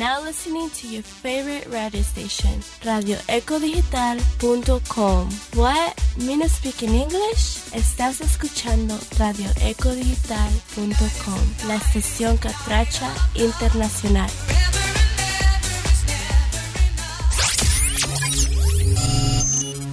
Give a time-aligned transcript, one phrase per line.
[0.00, 5.28] now listening to your favorite radio station, radioecodigital.com.
[5.54, 6.02] What?
[6.16, 7.68] Me no speak in English?
[7.74, 14.30] Estás escuchando radioecodigital.com, la estación catracha internacional.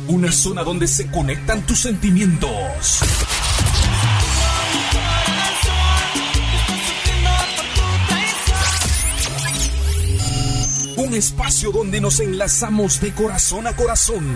[0.07, 3.01] Una zona donde se conectan tus sentimientos.
[10.97, 14.33] Un espacio donde nos enlazamos de corazón a corazón.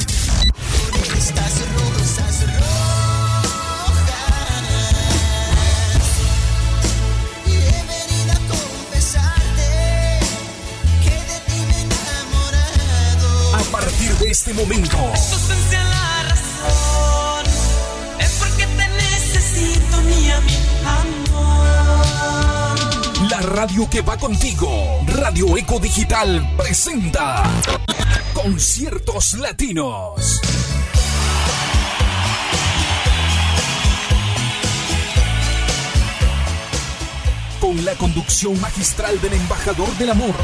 [13.53, 16.10] A partir de este momento, Tu ausencia la razón
[23.51, 24.69] radio que va contigo,
[25.07, 27.43] Radio Eco Digital presenta
[28.33, 30.39] Conciertos Latinos.
[37.59, 40.35] Con la conducción magistral del embajador del amor,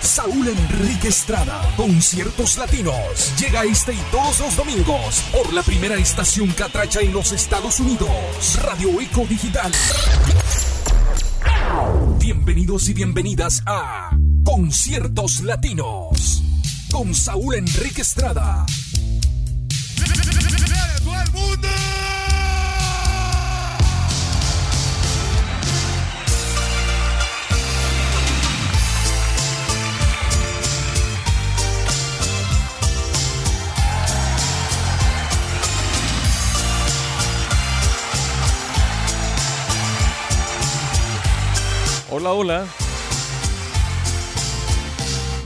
[0.00, 1.60] Saúl Enrique Estrada.
[1.76, 3.32] Conciertos Latinos.
[3.38, 8.58] Llega este y todos los domingos por la primera estación catracha en los Estados Unidos.
[8.62, 9.70] Radio Eco Digital.
[12.18, 16.42] Bienvenidos y bienvenidas a Conciertos Latinos
[16.90, 18.64] con Saúl Enrique Estrada.
[42.26, 42.66] Hola, hola.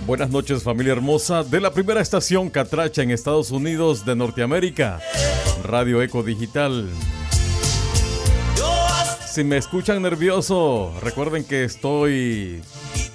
[0.07, 5.01] Buenas noches familia hermosa de la primera estación Catracha en Estados Unidos de Norteamérica,
[5.65, 6.89] Radio Eco Digital.
[9.28, 12.62] Si me escuchan nervioso, recuerden que estoy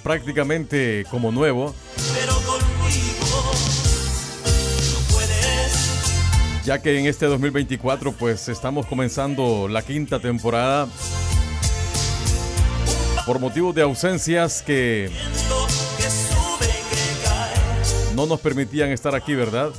[0.02, 1.74] prácticamente como nuevo,
[2.12, 3.52] Pero conmigo
[4.92, 6.62] no puedes.
[6.66, 10.86] ya que en este 2024 pues estamos comenzando la quinta temporada
[13.26, 15.10] por motivos de ausencias que
[18.14, 19.70] no nos permitían estar aquí, ¿verdad?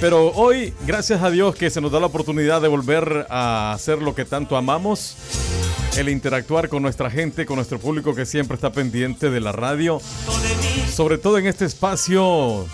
[0.00, 4.00] Pero hoy, gracias a Dios que se nos da la oportunidad de volver a hacer
[4.00, 5.16] lo que tanto amamos,
[5.96, 10.00] el interactuar con nuestra gente, con nuestro público que siempre está pendiente de la radio,
[10.94, 12.66] sobre todo en este espacio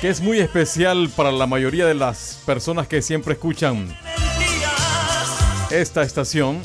[0.00, 3.94] que es muy especial para la mayoría de las personas que siempre escuchan
[5.70, 6.62] esta estación,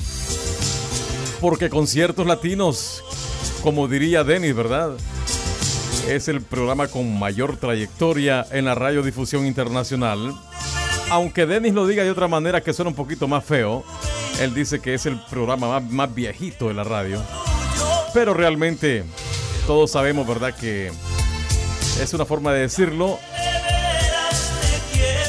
[1.45, 3.03] porque conciertos latinos,
[3.61, 4.93] como diría Denis, ¿verdad?
[6.07, 10.33] Es el programa con mayor trayectoria en la radiodifusión internacional.
[11.11, 13.83] Aunque Denis lo diga de otra manera que suena un poquito más feo,
[14.41, 17.21] él dice que es el programa más, más viejito de la radio.
[18.11, 19.03] Pero realmente
[19.67, 20.55] todos sabemos, ¿verdad?
[20.55, 20.91] Que
[22.01, 23.19] es una forma de decirlo.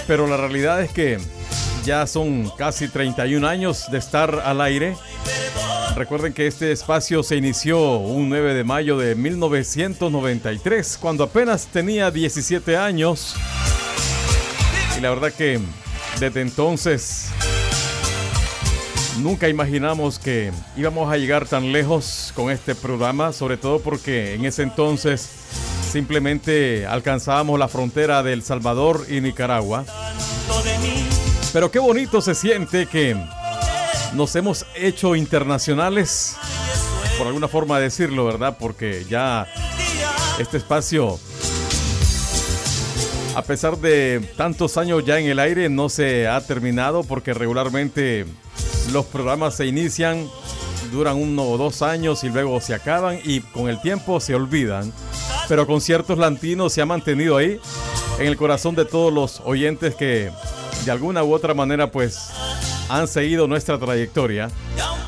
[0.06, 1.18] Pero la realidad es que
[1.86, 4.96] ya son casi 31 años de estar al aire.
[5.94, 12.10] Recuerden que este espacio se inició un 9 de mayo de 1993, cuando apenas tenía
[12.10, 13.36] 17 años.
[14.98, 15.60] Y la verdad que
[16.18, 17.28] desde entonces
[19.20, 24.44] nunca imaginamos que íbamos a llegar tan lejos con este programa, sobre todo porque en
[24.44, 25.30] ese entonces
[25.88, 29.84] simplemente alcanzábamos la frontera de El Salvador y Nicaragua.
[31.56, 33.16] Pero qué bonito se siente que
[34.12, 36.36] nos hemos hecho internacionales,
[37.16, 38.58] por alguna forma de decirlo, ¿verdad?
[38.60, 39.46] Porque ya
[40.38, 41.18] este espacio,
[43.34, 48.26] a pesar de tantos años ya en el aire, no se ha terminado porque regularmente
[48.92, 50.28] los programas se inician,
[50.92, 54.92] duran uno o dos años y luego se acaban y con el tiempo se olvidan.
[55.48, 57.58] Pero Conciertos Latinos se ha mantenido ahí
[58.18, 60.30] en el corazón de todos los oyentes que
[60.86, 62.30] de alguna u otra manera pues
[62.88, 64.48] han seguido nuestra trayectoria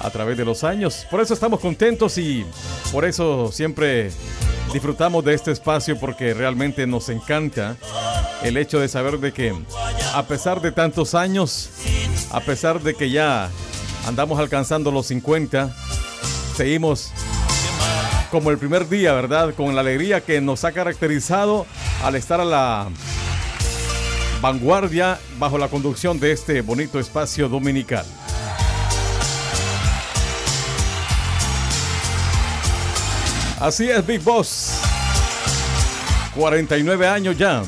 [0.01, 1.07] a través de los años.
[1.09, 2.45] Por eso estamos contentos y
[2.91, 4.11] por eso siempre
[4.73, 7.77] disfrutamos de este espacio porque realmente nos encanta
[8.43, 9.55] el hecho de saber de que
[10.15, 11.71] a pesar de tantos años,
[12.33, 13.49] a pesar de que ya
[14.05, 15.73] andamos alcanzando los 50,
[16.57, 17.13] seguimos
[18.33, 19.55] como el primer día, ¿verdad?
[19.55, 21.67] Con la alegría que nos ha caracterizado
[22.03, 22.89] al estar a la
[24.41, 28.05] vanguardia bajo la conducción de este bonito espacio dominical.
[33.61, 34.81] Así es, Big Boss.
[36.37, 37.65] 49 años ya.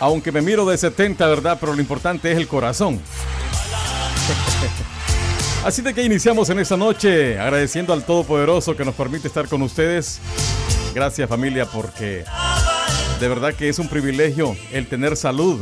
[0.00, 1.56] Aunque me miro de 70, ¿verdad?
[1.60, 3.00] Pero lo importante es el corazón.
[5.64, 9.62] Así de que iniciamos en esta noche agradeciendo al Todopoderoso que nos permite estar con
[9.62, 10.20] ustedes.
[10.94, 12.24] Gracias familia porque
[13.20, 15.60] de verdad que es un privilegio el tener salud.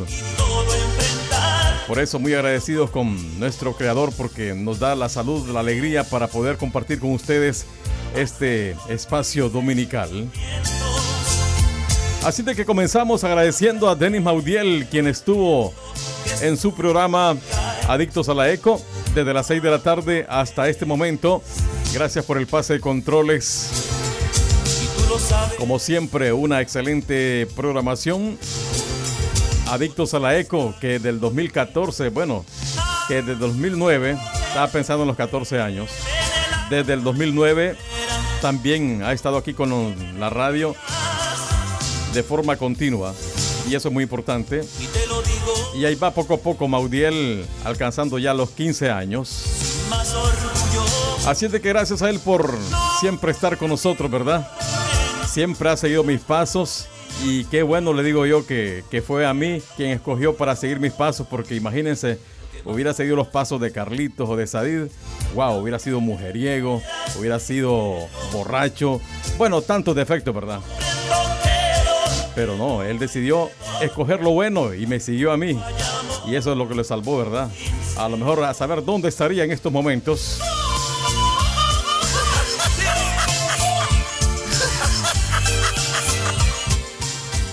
[1.86, 6.28] Por eso muy agradecidos con nuestro creador porque nos da la salud, la alegría para
[6.28, 7.66] poder compartir con ustedes
[8.16, 10.28] este espacio dominical.
[12.24, 15.74] Así de que comenzamos agradeciendo a Denis Maudiel, quien estuvo
[16.40, 17.36] en su programa
[17.88, 18.80] Adictos a la Eco
[19.14, 21.42] desde las 6 de la tarde hasta este momento.
[21.92, 24.01] Gracias por el pase de controles.
[25.58, 28.38] Como siempre, una excelente programación.
[29.68, 32.44] Adictos a la Eco, que del 2014, bueno,
[33.08, 34.18] que desde 2009,
[34.48, 35.90] estaba pensando en los 14 años.
[36.70, 37.76] Desde el 2009
[38.40, 40.74] también ha estado aquí con la radio
[42.12, 43.14] de forma continua
[43.68, 44.64] y eso es muy importante.
[45.74, 49.44] Y ahí va poco a poco Maudiel alcanzando ya los 15 años.
[51.26, 52.58] Así es de que gracias a él por
[53.00, 54.50] siempre estar con nosotros, ¿verdad?
[55.32, 56.88] Siempre ha seguido mis pasos
[57.24, 60.78] y qué bueno le digo yo que, que fue a mí quien escogió para seguir
[60.78, 62.18] mis pasos porque imagínense,
[62.66, 64.88] hubiera seguido los pasos de Carlitos o de Sadid,
[65.34, 66.82] wow, hubiera sido mujeriego,
[67.18, 67.96] hubiera sido
[68.30, 69.00] borracho,
[69.38, 70.60] bueno, tantos defectos, ¿verdad?
[72.34, 73.48] Pero no, él decidió
[73.80, 75.58] escoger lo bueno y me siguió a mí.
[76.26, 77.48] Y eso es lo que le salvó, ¿verdad?
[77.96, 80.42] A lo mejor a saber dónde estaría en estos momentos.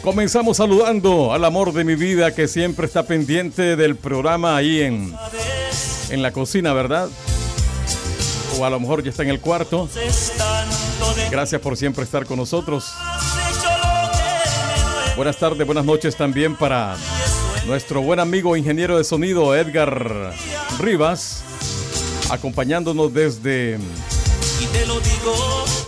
[0.09, 5.15] Comenzamos saludando al amor de mi vida que siempre está pendiente del programa ahí en,
[6.09, 7.09] en la cocina, ¿verdad?
[8.57, 9.87] O a lo mejor ya está en el cuarto.
[11.29, 12.91] Gracias por siempre estar con nosotros.
[15.15, 16.97] Buenas tardes, buenas noches también para
[17.67, 20.33] nuestro buen amigo ingeniero de sonido Edgar
[20.79, 21.43] Rivas,
[22.31, 23.77] acompañándonos desde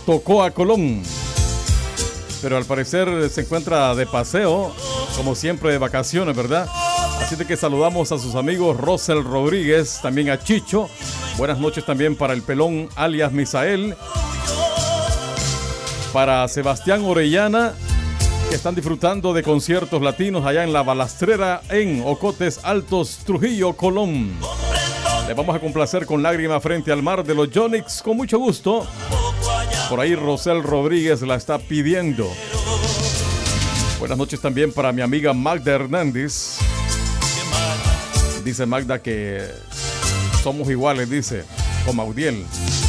[0.06, 1.02] Tocoa, Colón.
[2.42, 4.74] Pero al parecer se encuentra de paseo,
[5.16, 6.68] como siempre de vacaciones, ¿verdad?
[7.20, 10.90] Así de que saludamos a sus amigos Rosel Rodríguez, también a Chicho.
[11.38, 13.94] Buenas noches también para el pelón alias Misael.
[16.12, 17.74] Para Sebastián Orellana,
[18.50, 24.32] que están disfrutando de conciertos latinos allá en la balastrera en Ocotes Altos, Trujillo, Colón.
[25.28, 28.84] Le vamos a complacer con lágrima frente al mar de los Jonix con mucho gusto.
[29.92, 32.26] Por ahí Rosel Rodríguez la está pidiendo.
[33.98, 36.56] Buenas noches también para mi amiga Magda Hernández.
[38.42, 39.46] Dice Magda que
[40.42, 41.44] somos iguales, dice,
[41.84, 42.42] con Maudiel.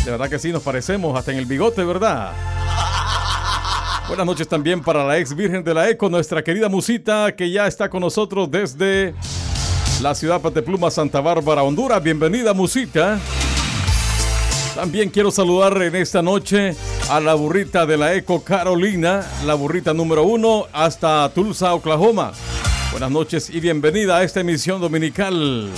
[0.06, 2.32] De verdad que sí, nos parecemos hasta en el bigote, ¿verdad?
[4.08, 7.68] Buenas noches también para la ex Virgen de la Eco, nuestra querida Musita, que ya
[7.68, 9.14] está con nosotros desde
[10.02, 12.02] la ciudad de Pluma, Santa Bárbara, Honduras.
[12.02, 13.20] Bienvenida, Musita.
[14.76, 16.76] También quiero saludar en esta noche
[17.10, 22.34] a la burrita de la Eco Carolina, la burrita número uno, hasta Tulsa, Oklahoma.
[22.92, 25.70] Buenas noches y bienvenida a esta emisión dominical.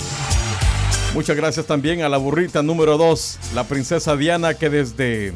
[1.12, 5.34] Muchas gracias también a la burrita número dos, la princesa Diana, que desde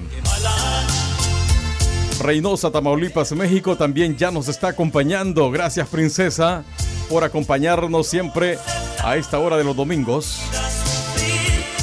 [2.19, 5.51] Reynosa, Tamaulipas, México, también ya nos está acompañando.
[5.51, 6.65] Gracias, princesa,
[7.11, 8.59] por acompañarnos siempre
[9.05, 10.41] a esta hora de los domingos.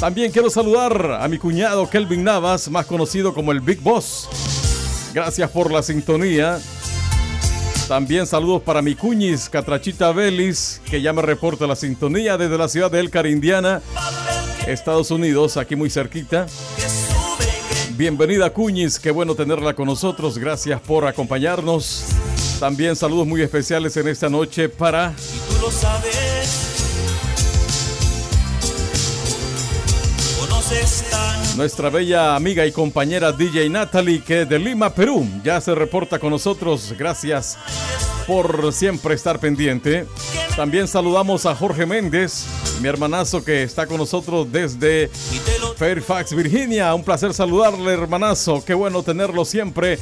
[0.00, 4.28] También quiero saludar a mi cuñado Kelvin Navas, más conocido como el Big Boss.
[5.12, 6.60] Gracias por la sintonía.
[7.88, 12.68] También saludos para mi cuñis Catrachita Vélez, que ya me reporta la sintonía desde la
[12.68, 13.82] ciudad de Elcar, Indiana,
[14.68, 16.46] Estados Unidos, aquí muy cerquita.
[17.96, 22.04] Bienvenida Cuñis, qué bueno tenerla con nosotros, gracias por acompañarnos.
[22.60, 25.12] También saludos muy especiales en esta noche para...
[25.16, 26.47] tú lo sabes.
[31.56, 36.30] Nuestra bella amiga y compañera DJ Natalie, que de Lima, Perú, ya se reporta con
[36.30, 36.94] nosotros.
[36.98, 37.58] Gracias
[38.26, 40.06] por siempre estar pendiente.
[40.56, 42.44] También saludamos a Jorge Méndez,
[42.82, 45.10] mi hermanazo que está con nosotros desde
[45.76, 46.94] Fairfax, Virginia.
[46.94, 48.62] Un placer saludarle, hermanazo.
[48.64, 49.98] Qué bueno tenerlo siempre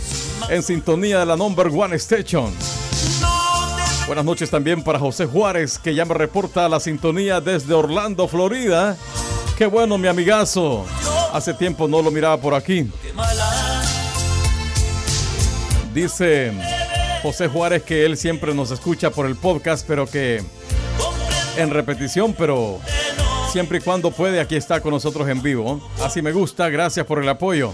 [0.49, 2.52] en sintonía de la Number One Station.
[4.06, 8.96] Buenas noches también para José Juárez, que ya me reporta la sintonía desde Orlando, Florida.
[9.57, 10.85] Qué bueno, mi amigazo.
[11.33, 12.91] Hace tiempo no lo miraba por aquí.
[15.95, 16.53] Dice
[17.23, 20.43] José Juárez que él siempre nos escucha por el podcast, pero que
[21.57, 22.81] en repetición, pero
[23.51, 25.81] siempre y cuando puede, aquí está con nosotros en vivo.
[26.03, 27.73] Así me gusta, gracias por el apoyo.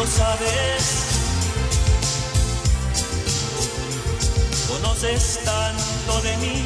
[0.00, 1.04] Lo sabes.
[4.68, 6.64] Conoces tanto de mí.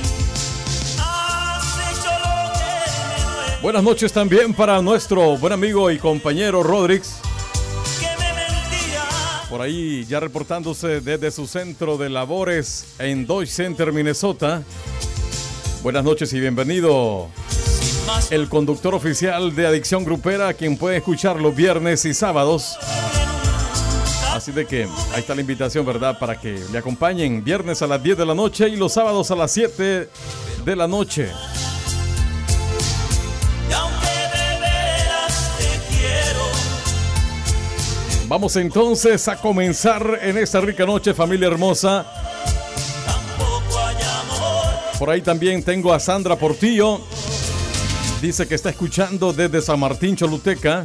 [1.00, 3.62] Has hecho lo que me duele.
[3.62, 7.16] Buenas noches también para nuestro buen amigo y compañero Rodríguez.
[9.50, 14.62] Por ahí ya reportándose desde su centro de labores en Dodge Center, Minnesota.
[15.82, 17.28] Buenas noches y bienvenido.
[18.30, 22.76] El conductor oficial de Adicción Grupera, quien puede escuchar los viernes y sábados.
[24.44, 26.18] Así de que ahí está la invitación, ¿verdad?
[26.18, 29.36] Para que le acompañen viernes a las 10 de la noche y los sábados a
[29.36, 30.10] las 7
[30.66, 31.30] de la noche.
[38.28, 42.04] Vamos entonces a comenzar en esta rica noche, familia hermosa.
[44.98, 47.00] Por ahí también tengo a Sandra Portillo.
[48.20, 50.84] Dice que está escuchando desde San Martín, Choluteca.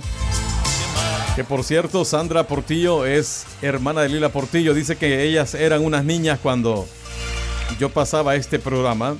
[1.35, 4.73] Que por cierto, Sandra Portillo es hermana de Lila Portillo.
[4.73, 6.87] Dice que ellas eran unas niñas cuando
[7.79, 9.15] yo pasaba este programa.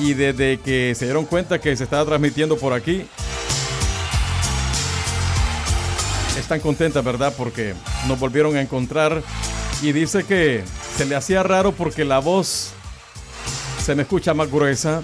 [0.00, 3.06] Y desde que se dieron cuenta que se estaba transmitiendo por aquí,
[6.38, 7.34] están contentas, ¿verdad?
[7.36, 7.74] Porque
[8.06, 9.22] nos volvieron a encontrar.
[9.82, 10.62] Y dice que
[10.96, 12.72] se le hacía raro porque la voz
[13.84, 15.02] se me escucha más gruesa.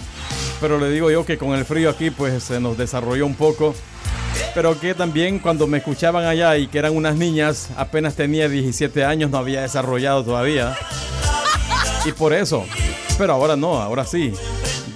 [0.61, 3.75] Pero le digo yo que con el frío aquí pues se nos desarrolló un poco.
[4.55, 9.05] Pero que también cuando me escuchaban allá y que eran unas niñas, apenas tenía 17
[9.05, 10.77] años, no había desarrollado todavía.
[12.05, 12.65] Y por eso.
[13.17, 14.33] Pero ahora no, ahora sí.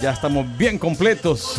[0.01, 1.59] Ya estamos bien completos.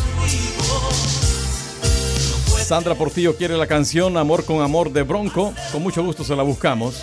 [2.68, 5.54] Sandra Portillo quiere la canción Amor con Amor de Bronco.
[5.72, 7.02] Con mucho gusto se la buscamos.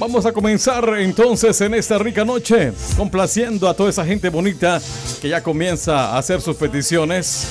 [0.00, 4.80] Vamos a comenzar entonces en esta rica noche, complaciendo a toda esa gente bonita
[5.20, 7.46] que ya comienza a hacer sus peticiones.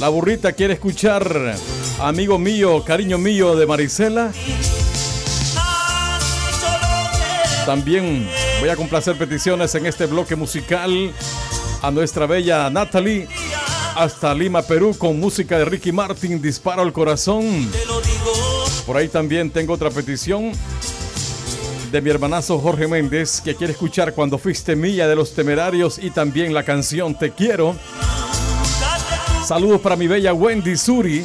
[0.00, 1.54] La burrita quiere escuchar
[2.00, 4.32] Amigo mío, cariño mío de Marisela.
[7.64, 11.12] También voy a complacer peticiones en este bloque musical
[11.80, 13.28] a nuestra bella Natalie
[13.94, 17.70] hasta Lima, Perú, con música de Ricky Martin, Disparo al Corazón.
[18.84, 20.52] Por ahí también tengo otra petición
[21.90, 26.10] de mi hermanazo Jorge Méndez, que quiere escuchar Cuando fuiste mía de los temerarios y
[26.10, 27.76] también la canción Te quiero.
[29.44, 31.24] Saludos para mi bella Wendy Suri,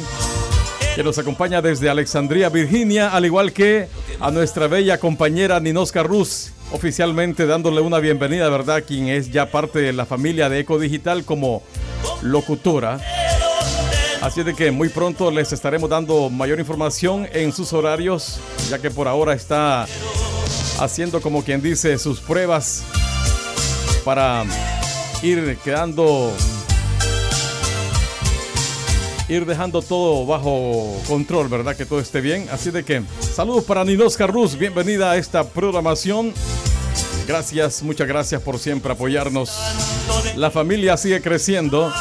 [0.94, 3.88] que nos acompaña desde Alexandria, Virginia, al igual que
[4.20, 8.84] a nuestra bella compañera Ninosca Ruz, oficialmente dándole una bienvenida, ¿verdad?
[8.86, 11.62] Quien es ya parte de la familia de Eco Digital como
[12.22, 13.00] locutora.
[14.20, 18.38] Así de que muy pronto les estaremos dando mayor información en sus horarios,
[18.70, 19.86] ya que por ahora está
[20.80, 22.82] haciendo como quien dice sus pruebas
[24.04, 24.44] para
[25.22, 26.32] ir quedando
[29.28, 31.76] ir dejando todo bajo control, ¿verdad?
[31.76, 32.46] Que todo esté bien.
[32.52, 36.32] Así de que saludos para Ninosca Ruz, bienvenida a esta programación.
[37.26, 39.56] Gracias, muchas gracias por siempre apoyarnos.
[40.36, 41.92] La familia sigue creciendo.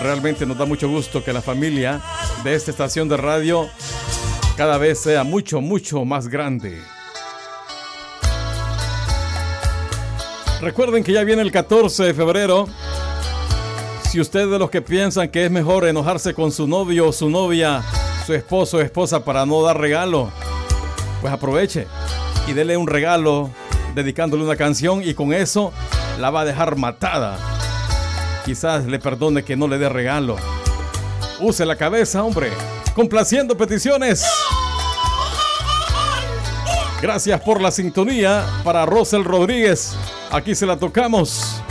[0.00, 2.00] Realmente nos da mucho gusto que la familia
[2.44, 3.68] de esta estación de radio
[4.56, 6.93] cada vez sea mucho, mucho más grande.
[10.64, 12.66] Recuerden que ya viene el 14 de febrero.
[14.08, 17.28] Si usted de los que piensan que es mejor enojarse con su novio o su
[17.28, 17.82] novia,
[18.24, 20.30] su esposo o esposa para no dar regalo,
[21.20, 21.86] pues aproveche
[22.48, 23.50] y dele un regalo
[23.94, 25.70] dedicándole una canción y con eso
[26.18, 27.36] la va a dejar matada.
[28.46, 30.36] Quizás le perdone que no le dé regalo.
[31.40, 32.50] Use la cabeza, hombre.
[32.94, 34.24] Complaciendo peticiones.
[37.04, 39.94] Gracias por la sintonía para Rosel Rodríguez.
[40.32, 41.62] Aquí se la tocamos.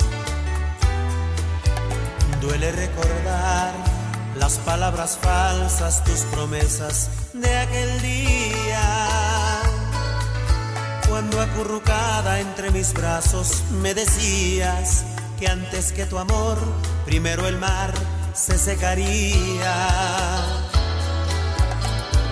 [2.40, 3.74] Duele recordar
[4.38, 9.60] las palabras falsas, tus promesas de aquel día.
[11.10, 15.04] Cuando acurrucada entre mis brazos me decías
[15.40, 16.60] que antes que tu amor,
[17.08, 17.92] primero el mar
[18.36, 19.88] se secaría.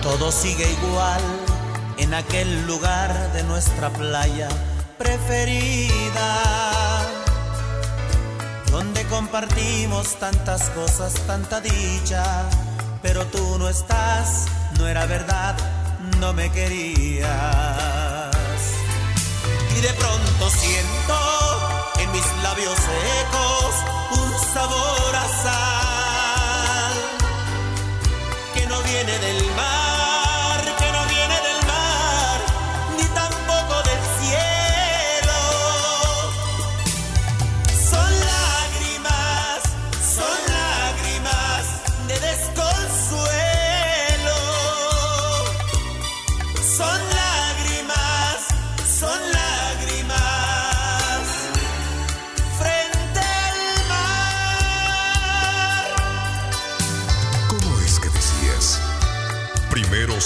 [0.04, 1.41] Todo sigue igual
[2.02, 4.48] en aquel lugar de nuestra playa
[4.98, 6.42] preferida
[8.72, 12.24] donde compartimos tantas cosas, tanta dicha,
[13.02, 14.46] pero tú no estás,
[14.78, 15.54] no era verdad,
[16.18, 17.30] no me querías.
[19.76, 21.18] Y de pronto siento
[21.98, 23.74] en mis labios secos
[24.22, 26.92] un sabor a sal
[28.54, 29.81] que no viene del mar,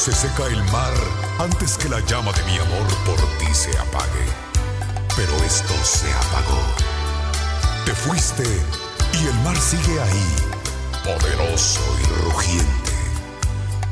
[0.07, 0.95] se seca el mar
[1.41, 4.25] antes que la llama de mi amor por ti se apague.
[5.17, 6.63] Pero esto se apagó.
[7.85, 8.45] Te fuiste
[9.15, 10.37] y el mar sigue ahí,
[11.03, 12.93] poderoso y rugiente.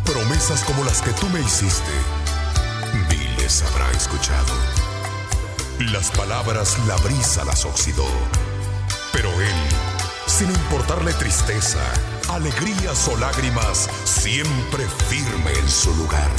[0.04, 1.90] Promesas como las que tú me hiciste,
[3.08, 4.54] ni les habrá escuchado.
[5.80, 8.06] Las palabras la brisa las oxidó,
[9.12, 9.68] pero él,
[10.28, 11.80] sin importarle tristeza,
[12.28, 16.30] alegrías o lágrimas, siempre firme en su lugar.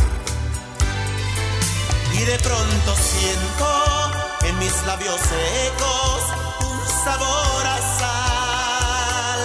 [2.14, 4.12] Y de pronto siento
[4.46, 6.22] en mis labios secos
[6.62, 9.40] un sabor a sal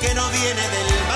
[0.00, 1.07] que no viene del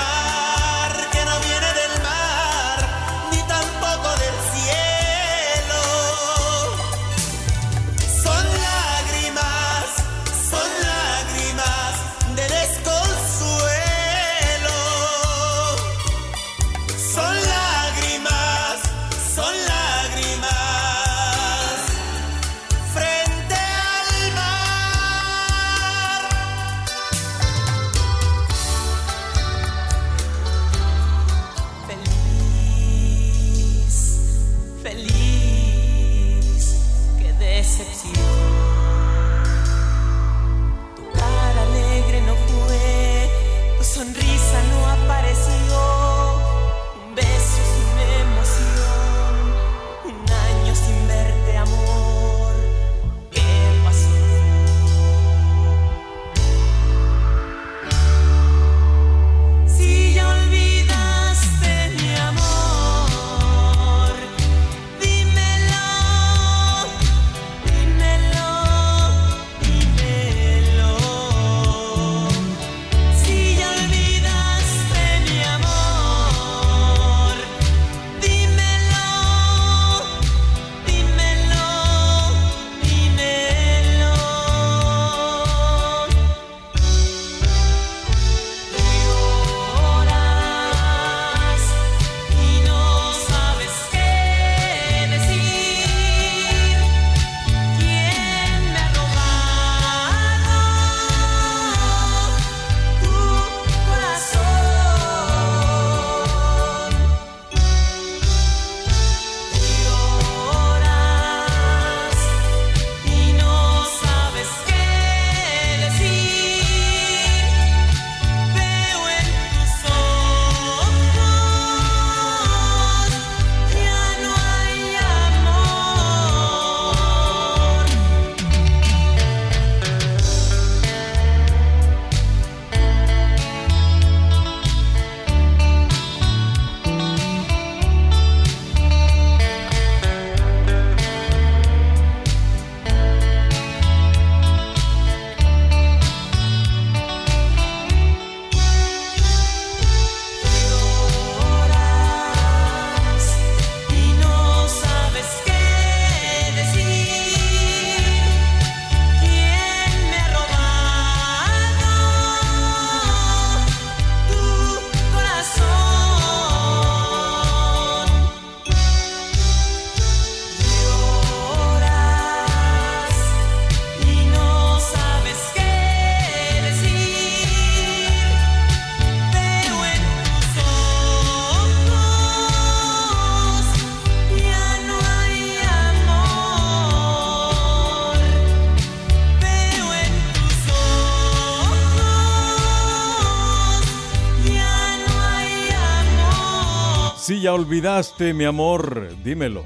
[197.62, 199.64] olvidaste mi amor, dímelo.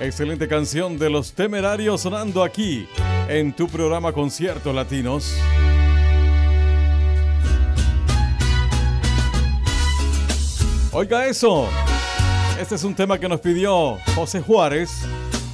[0.00, 2.88] Excelente canción de los temerarios sonando aquí
[3.28, 5.34] en tu programa Conciertos Latinos.
[10.92, 11.68] Oiga eso.
[12.58, 14.90] Este es un tema que nos pidió José Juárez,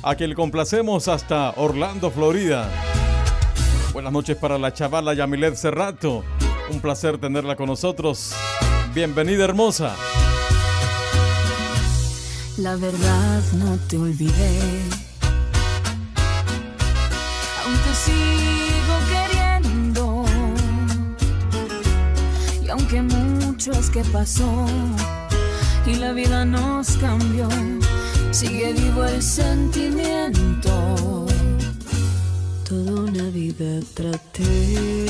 [0.03, 2.71] a quien le complacemos hasta Orlando, Florida.
[3.93, 6.25] Buenas noches para la chavala Yamilet Cerrato.
[6.71, 8.35] Un placer tenerla con nosotros.
[8.95, 9.97] Bienvenida hermosa.
[12.57, 14.61] La verdad no te olvidé.
[17.65, 20.25] Aún te sigo queriendo.
[22.63, 24.67] Y aunque mucho es que pasó
[25.85, 27.49] y la vida nos cambió,
[28.31, 31.27] sigue vivo el sentimiento.
[32.69, 35.04] Toda una vida traté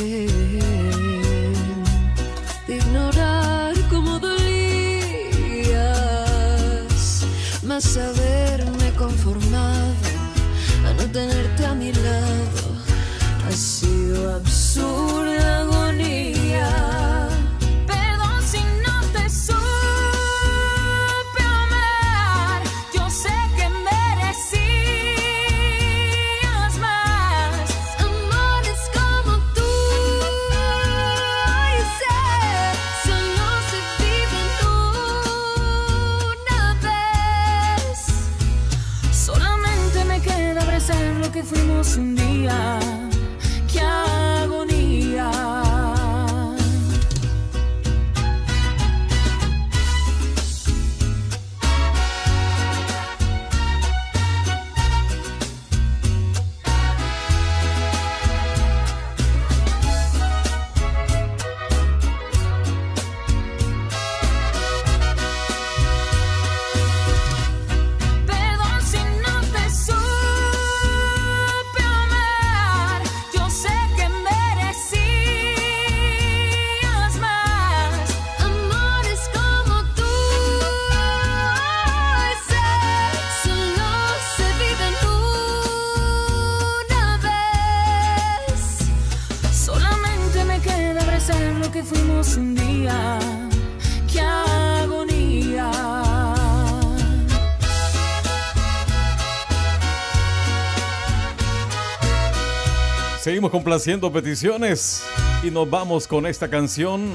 [103.50, 105.02] complaciendo peticiones
[105.42, 107.10] y nos vamos con esta canción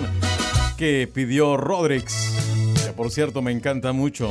[0.78, 2.34] que pidió Rodrix,
[2.86, 4.30] que por cierto me encanta mucho.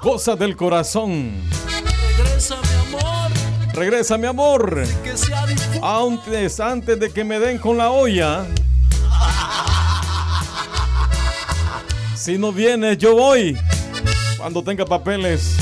[0.00, 1.32] Cosas del corazón.
[2.18, 3.32] Regresa mi amor.
[3.74, 4.84] Regresa mi amor.
[5.82, 8.46] Antes, antes de que me den con la olla.
[12.16, 13.56] Si no vienes, yo voy.
[14.38, 15.56] Cuando tenga papeles.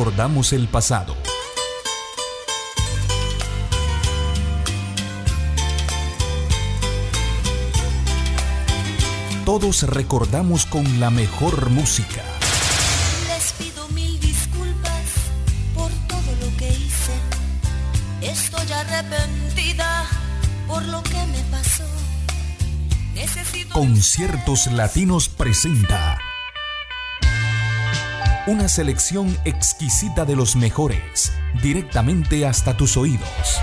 [0.00, 1.14] Recordamos el pasado.
[9.44, 12.22] Todos recordamos con la mejor música.
[13.28, 15.04] Les pido mil disculpas
[15.74, 17.12] por todo lo que hice.
[18.22, 20.06] Estoy arrepentida
[20.66, 21.84] por lo que me pasó.
[23.14, 26.09] Necesito Conciertos Latinos presenta
[28.50, 31.32] una selección exquisita de los mejores,
[31.62, 33.60] directamente hasta tus oídos.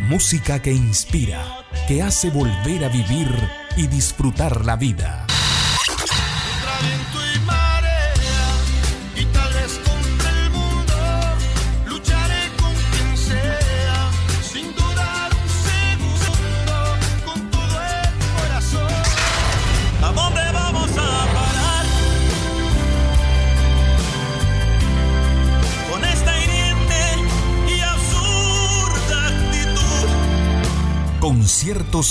[0.00, 3.34] Música que inspira, que hace volver a vivir
[3.78, 5.19] y disfrutar la vida.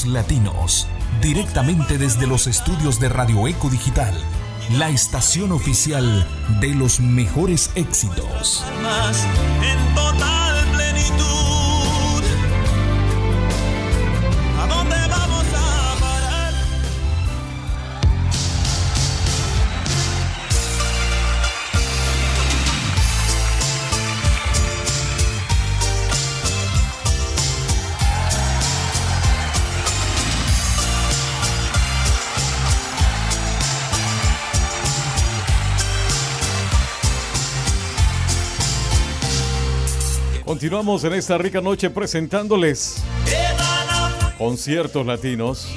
[0.05, 0.87] Latinos,
[1.21, 4.13] directamente desde los estudios de Radio Eco Digital,
[4.77, 6.25] la estación oficial
[6.61, 8.63] de los mejores éxitos.
[40.59, 43.01] Continuamos en esta rica noche presentándoles
[44.37, 45.69] conciertos latinos.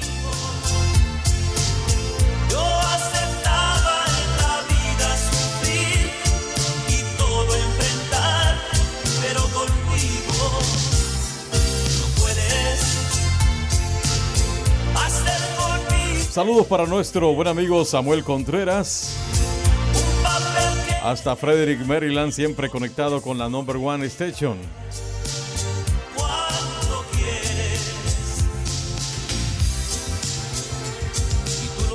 [16.29, 19.22] Saludos para nuestro buen amigo Samuel Contreras.
[21.03, 24.57] Hasta Frederick, Maryland, siempre conectado con la Number One Station.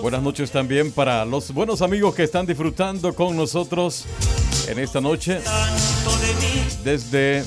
[0.02, 4.04] Buenas noches también para los buenos amigos que están disfrutando con nosotros
[4.68, 5.40] en esta noche.
[6.84, 7.44] Desde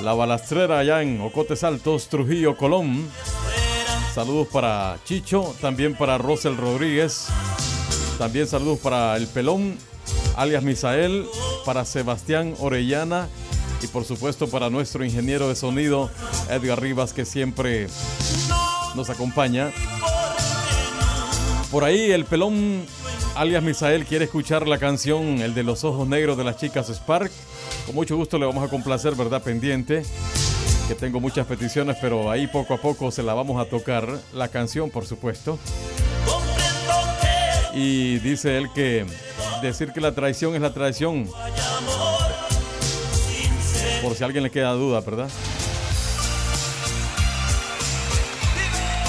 [0.00, 3.06] la balastrera allá en Ocotes Altos, Trujillo, Colón.
[4.14, 7.26] Saludos para Chicho, también para Rosel Rodríguez,
[8.18, 9.76] también saludos para El Pelón,
[10.40, 11.26] alias Misael,
[11.66, 13.28] para Sebastián Orellana
[13.82, 16.10] y por supuesto para nuestro ingeniero de sonido
[16.48, 17.88] Edgar Rivas que siempre
[18.94, 19.70] nos acompaña.
[21.70, 22.86] Por ahí el Pelón,
[23.34, 27.30] alias Misael, quiere escuchar la canción El de los ojos negros de las chicas Spark.
[27.84, 29.42] Con mucho gusto le vamos a complacer, ¿verdad?
[29.42, 30.04] Pendiente
[30.88, 34.48] que tengo muchas peticiones, pero ahí poco a poco se la vamos a tocar, la
[34.48, 35.58] canción por supuesto.
[37.74, 39.04] Y dice él que
[39.60, 41.28] decir que la traición es la traición,
[44.02, 45.28] por si a alguien le queda duda, ¿verdad?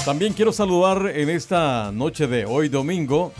[0.04, 3.32] También quiero saludar en esta noche de hoy domingo,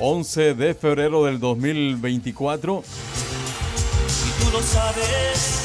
[0.00, 2.84] 11 de febrero del 2024,
[4.26, 5.58] y tú lo sabes.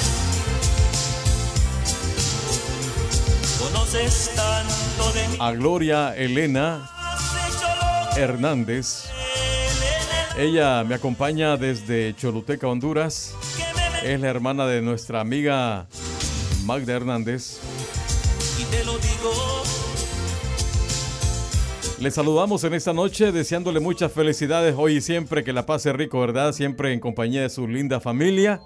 [3.60, 6.90] Conoces tanto de mí, a Gloria Elena
[8.16, 9.10] Hernández.
[10.38, 13.34] Ella me acompaña desde Choluteca, Honduras.
[14.04, 15.88] Es la hermana de nuestra amiga
[16.64, 17.60] Magda Hernández.
[18.60, 19.64] y te lo digo.
[22.00, 26.20] Le saludamos en esta noche deseándole muchas felicidades hoy y siempre, que la pase rico,
[26.20, 26.54] ¿verdad?
[26.54, 28.62] Siempre en compañía de su linda familia.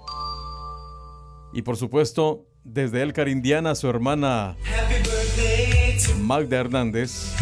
[1.54, 4.56] Y por supuesto, desde El Indiana, su hermana
[6.20, 7.32] Magda Hernández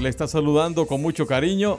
[0.00, 1.78] le está saludando con mucho cariño,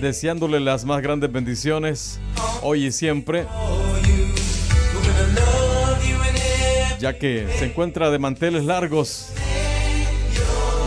[0.00, 2.20] deseándole las más grandes bendiciones
[2.62, 3.46] hoy y siempre,
[6.98, 9.28] ya que se encuentra de manteles largos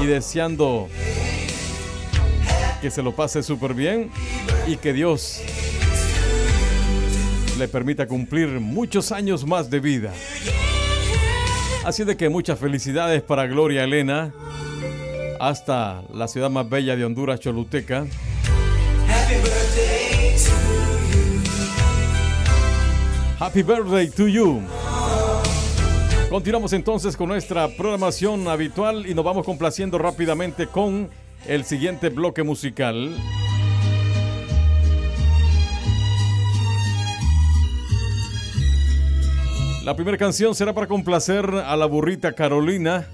[0.01, 0.87] y deseando
[2.81, 4.09] que se lo pase súper bien
[4.67, 5.41] y que Dios
[7.57, 10.13] le permita cumplir muchos años más de vida.
[11.83, 14.33] Así de que muchas felicidades para Gloria Elena
[15.39, 18.05] hasta la ciudad más bella de Honduras, Choluteca.
[23.39, 24.61] Happy birthday to you.
[26.29, 31.09] Continuamos entonces con nuestra programación habitual y nos vamos complaciendo rápidamente con
[31.47, 33.15] el siguiente bloque musical.
[39.83, 43.07] La primera canción será para complacer a la burrita Carolina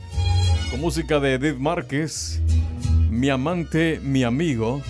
[0.75, 2.41] con música de Edith Márquez,
[3.09, 4.81] Mi amante, mi amigo.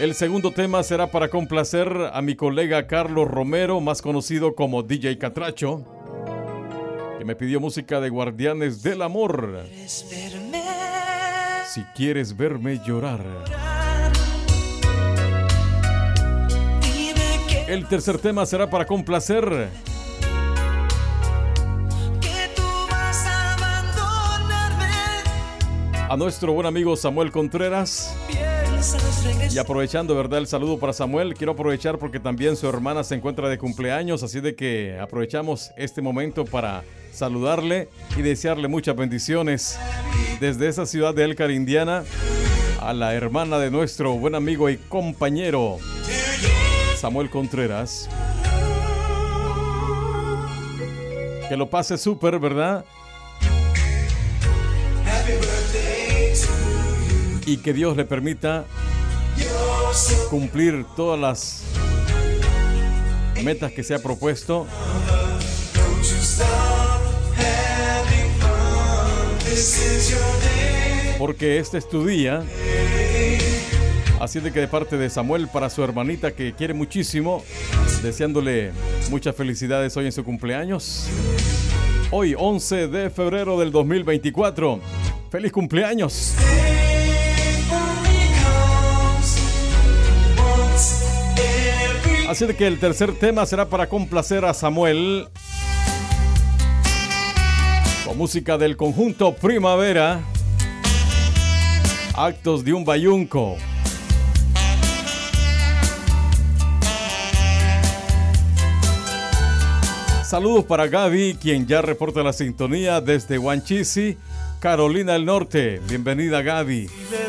[0.00, 5.18] El segundo tema será para complacer a mi colega Carlos Romero, más conocido como DJ
[5.18, 5.84] Catracho,
[7.18, 9.64] que me pidió música de Guardianes del Amor.
[11.68, 13.24] Si quieres verme llorar.
[17.68, 19.68] El tercer tema será para complacer
[26.10, 28.12] a nuestro buen amigo Samuel Contreras.
[29.48, 30.40] Y aprovechando, ¿verdad?
[30.40, 31.34] El saludo para Samuel.
[31.34, 36.02] Quiero aprovechar porque también su hermana se encuentra de cumpleaños, así de que aprovechamos este
[36.02, 39.78] momento para saludarle y desearle muchas bendiciones
[40.40, 42.02] desde esa ciudad de Elcar, Indiana,
[42.80, 45.78] a la hermana de nuestro buen amigo y compañero
[46.96, 48.08] Samuel Contreras.
[51.48, 52.84] Que lo pase súper, ¿verdad?
[57.50, 58.64] Y que Dios le permita
[60.30, 61.64] cumplir todas las
[63.42, 64.68] metas que se ha propuesto.
[71.18, 72.44] Porque este es tu día.
[74.20, 77.42] Así de que de parte de Samuel para su hermanita que quiere muchísimo,
[78.00, 78.70] deseándole
[79.10, 81.08] muchas felicidades hoy en su cumpleaños.
[82.12, 84.78] Hoy 11 de febrero del 2024.
[85.32, 86.36] ¡Feliz cumpleaños!
[92.30, 95.26] Así que el tercer tema será para complacer a Samuel.
[98.06, 100.20] Con música del conjunto Primavera.
[102.14, 103.56] Actos de un bayunco.
[110.24, 114.16] Saludos para Gaby, quien ya reporta la sintonía desde Wanchisi,
[114.60, 115.80] Carolina del Norte.
[115.88, 116.88] Bienvenida Gaby.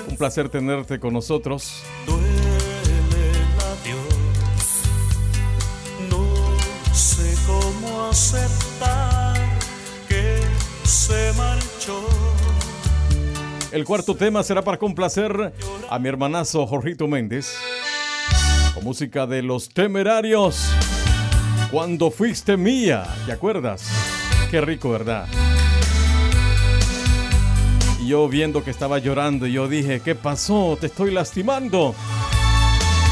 [0.09, 1.81] Un placer tenerte con nosotros.
[10.09, 10.41] Que
[10.83, 12.05] se marchó.
[13.71, 15.53] El cuarto tema será para complacer
[15.89, 17.55] a mi hermanazo Jorgito Méndez.
[18.73, 20.73] Con música de los temerarios.
[21.71, 23.87] Cuando fuiste mía, ¿te acuerdas?
[24.49, 25.25] Qué rico, ¿verdad?
[28.05, 30.77] Yo viendo que estaba llorando, yo dije, ¿qué pasó?
[30.77, 31.95] Te estoy lastimando.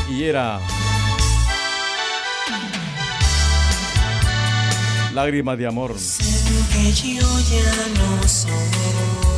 [0.09, 0.59] Y era...
[5.13, 5.95] Lágrima de amor.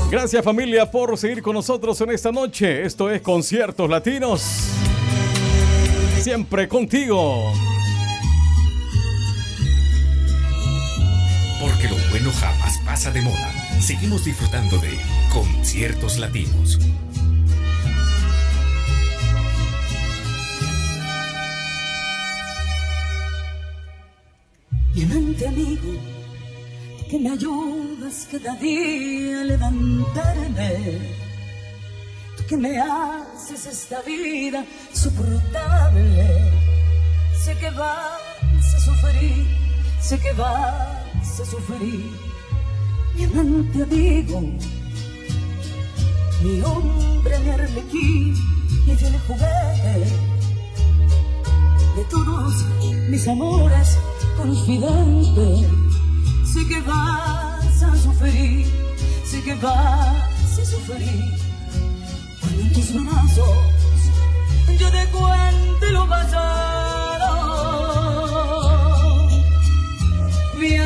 [0.09, 2.83] Gracias familia por seguir con nosotros en esta noche.
[2.83, 4.41] Esto es Conciertos Latinos.
[6.19, 7.51] Siempre contigo.
[11.61, 13.51] Porque lo bueno jamás pasa de moda.
[13.79, 14.99] Seguimos disfrutando de
[15.31, 16.79] conciertos latinos.
[25.01, 25.93] Mi amante amigo,
[27.09, 30.99] que me ayudas cada día a levantarme.
[32.37, 36.51] Tú que me haces esta vida soportable.
[37.43, 39.47] Sé que vas a sufrir,
[39.99, 42.05] sé que vas a sufrir.
[43.15, 44.39] Mi amante amigo,
[46.43, 48.35] mi hombre, mi arlequín,
[48.85, 50.05] mi fiel juguete
[51.95, 52.53] de todos
[53.09, 53.97] mis amores
[54.37, 55.67] confidente.
[56.45, 58.67] Sé que vas a sufrir,
[59.25, 61.33] sé que vas a sufrir.
[62.39, 63.71] Cuando en tus brazos
[64.79, 67.31] yo te cuente lo pasado.
[70.57, 70.77] Mi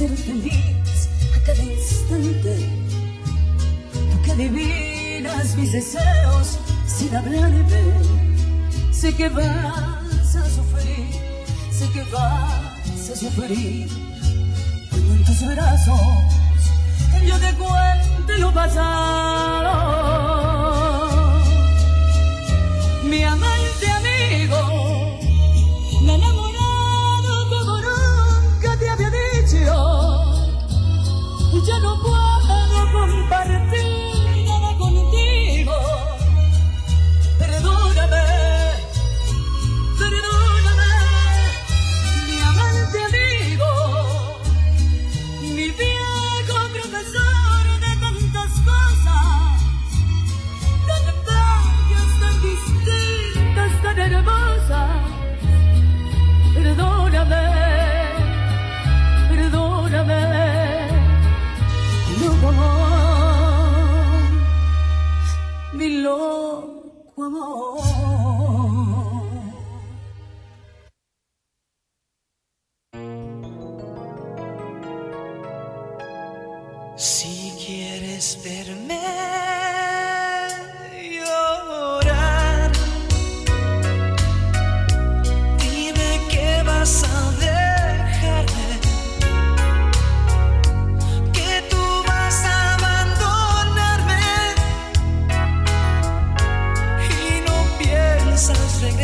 [0.00, 2.54] ser feliz a cada instante.
[3.92, 7.82] Tú que adivinas mis deseos sin hablarme.
[8.90, 11.10] Sé que vas a sufrir,
[11.70, 13.88] sé que vas a sufrir.
[14.88, 16.00] Cuando en tus brazos
[17.28, 19.74] yo te cuente lo pasado.
[23.04, 23.59] Mi amor.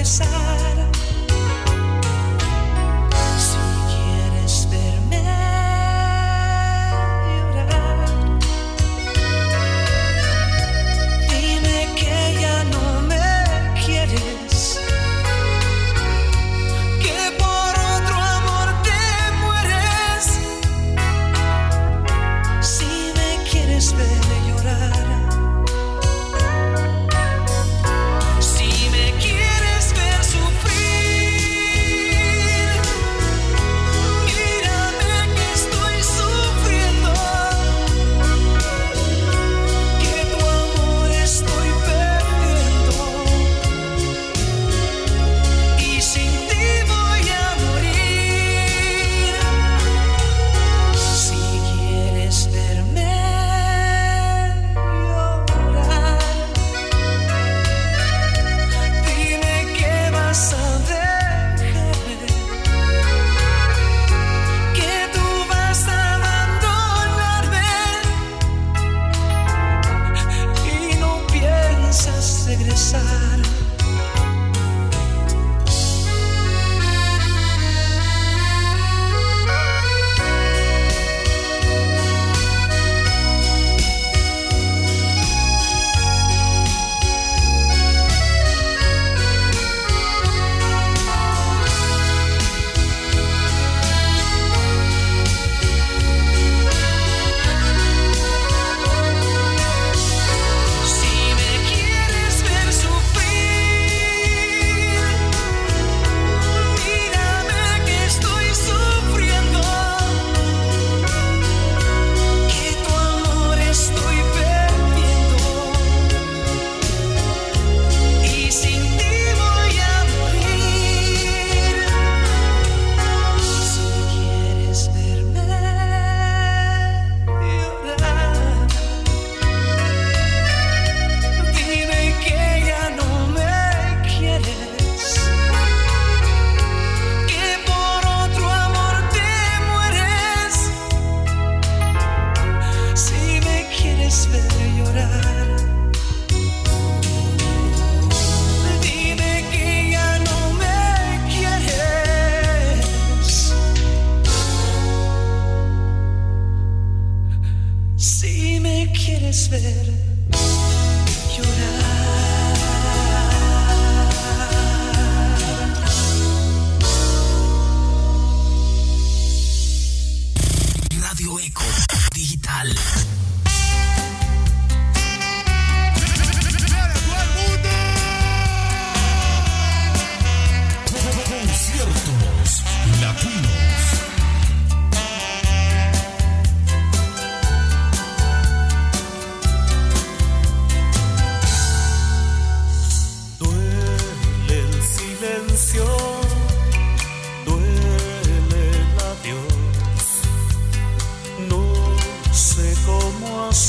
[0.06, 0.65] side.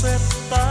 [0.07, 0.66] aceptar.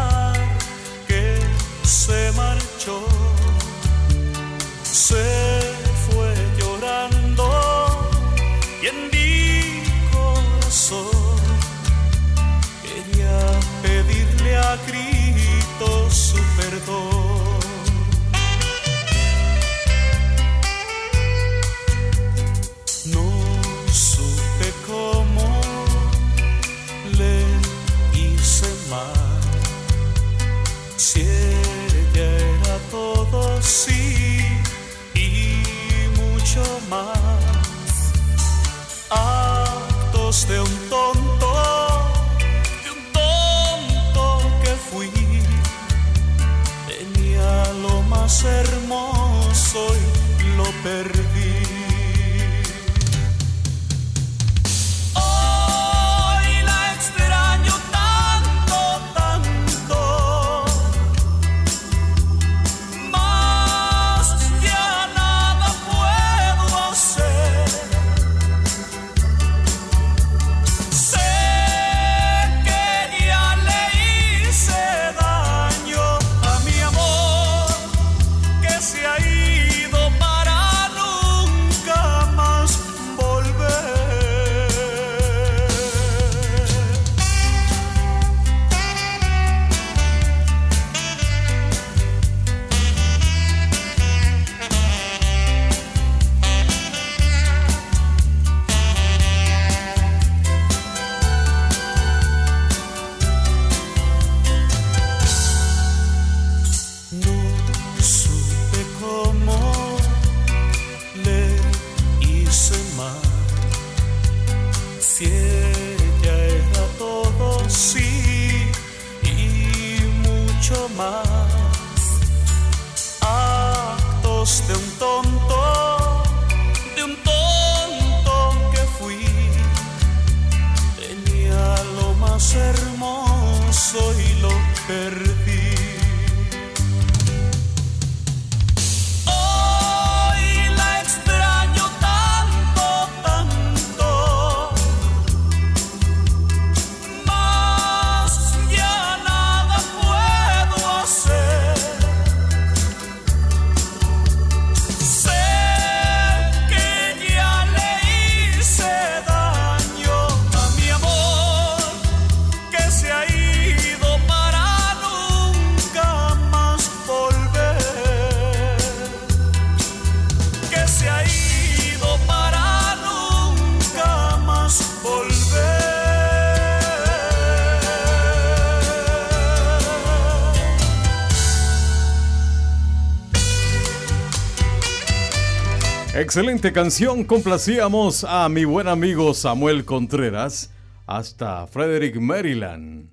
[186.36, 190.70] excelente canción complacíamos a mi buen amigo Samuel Contreras
[191.06, 193.08] hasta Frederick, Maryland.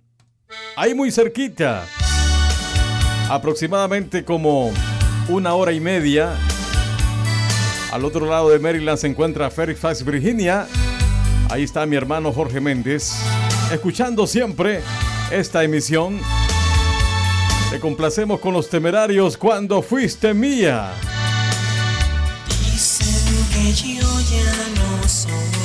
[0.75, 1.85] Ahí muy cerquita,
[3.29, 4.73] aproximadamente como
[5.29, 6.35] una hora y media.
[7.93, 10.67] Al otro lado de Maryland se encuentra Fairfax, Virginia.
[11.49, 13.13] Ahí está mi hermano Jorge Méndez,
[13.71, 14.81] escuchando siempre
[15.31, 16.19] esta emisión.
[17.71, 20.91] Te complacemos con los temerarios cuando fuiste mía
[23.81, 25.62] yo ya no soy.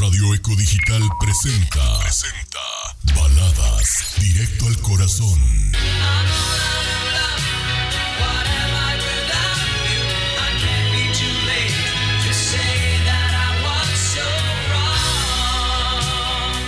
[0.00, 2.58] Radio Eco Digital presenta, presenta
[3.14, 5.40] Baladas directo al corazón.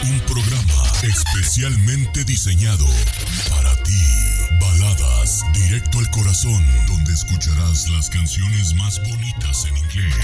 [0.03, 2.87] Un programa especialmente diseñado
[3.51, 4.03] para ti.
[4.61, 10.15] Baladas directo al corazón, donde escucharás las canciones más bonitas en inglés.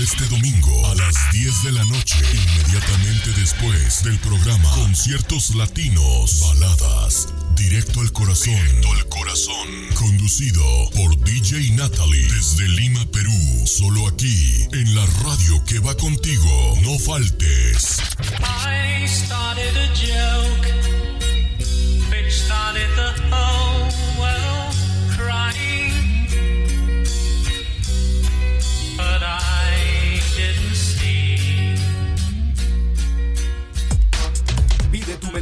[0.00, 7.28] Este domingo a las 10 de la noche, inmediatamente después del programa Conciertos Latinos, Baladas,
[7.56, 10.62] Directo al Corazón, al Corazón, conducido
[10.94, 16.78] por DJ Natalie desde Lima, Perú, solo aquí en la radio que va contigo.
[16.82, 17.98] No faltes.
[18.40, 20.77] I started a joke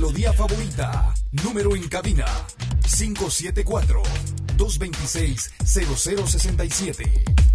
[0.06, 1.14] melodía favorita.
[1.32, 2.26] Número en cabina
[2.82, 4.02] 574
[4.56, 7.45] 226 0067.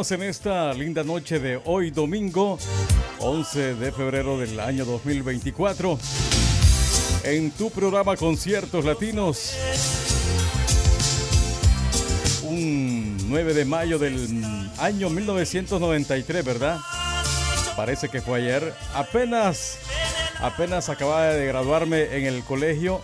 [0.00, 2.58] En esta linda noche de hoy domingo,
[3.18, 5.98] 11 de febrero del año 2024.
[7.24, 9.52] En tu programa Conciertos Latinos,
[12.44, 16.78] un 9 de mayo del año 1993, ¿verdad?
[17.76, 18.74] Parece que fue ayer.
[18.94, 19.80] Apenas,
[20.40, 23.02] apenas acababa de graduarme en el colegio,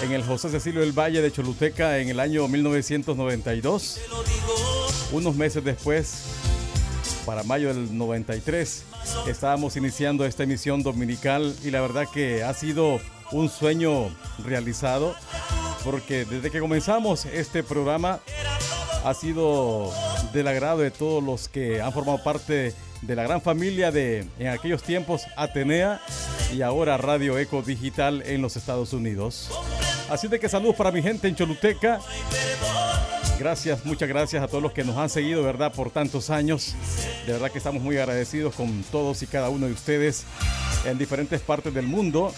[0.00, 4.00] en el José Cecilio del Valle de Choluteca en el año 1992.
[5.12, 6.24] Unos meses después,
[7.24, 8.84] para mayo del 93,
[9.26, 13.00] estábamos iniciando esta emisión dominical y la verdad que ha sido
[13.32, 14.10] un sueño
[14.44, 15.14] realizado
[15.84, 18.20] porque desde que comenzamos este programa
[19.04, 19.92] ha sido
[20.32, 24.48] del agrado de todos los que han formado parte de la gran familia de en
[24.48, 26.00] aquellos tiempos Atenea
[26.52, 29.50] y ahora Radio Eco Digital en los Estados Unidos.
[30.10, 32.00] Así de que saludos para mi gente en Choluteca.
[33.38, 35.72] Gracias, muchas gracias a todos los que nos han seguido, ¿verdad?
[35.72, 36.74] Por tantos años.
[37.24, 40.24] De verdad que estamos muy agradecidos con todos y cada uno de ustedes
[40.84, 42.34] en diferentes partes del mundo,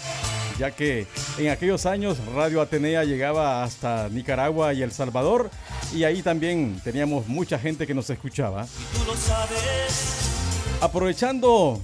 [0.59, 1.07] ya que
[1.39, 5.49] en aquellos años Radio Atenea llegaba hasta Nicaragua y El Salvador
[5.91, 8.67] y ahí también teníamos mucha gente que nos escuchaba.
[10.81, 11.81] Aprovechando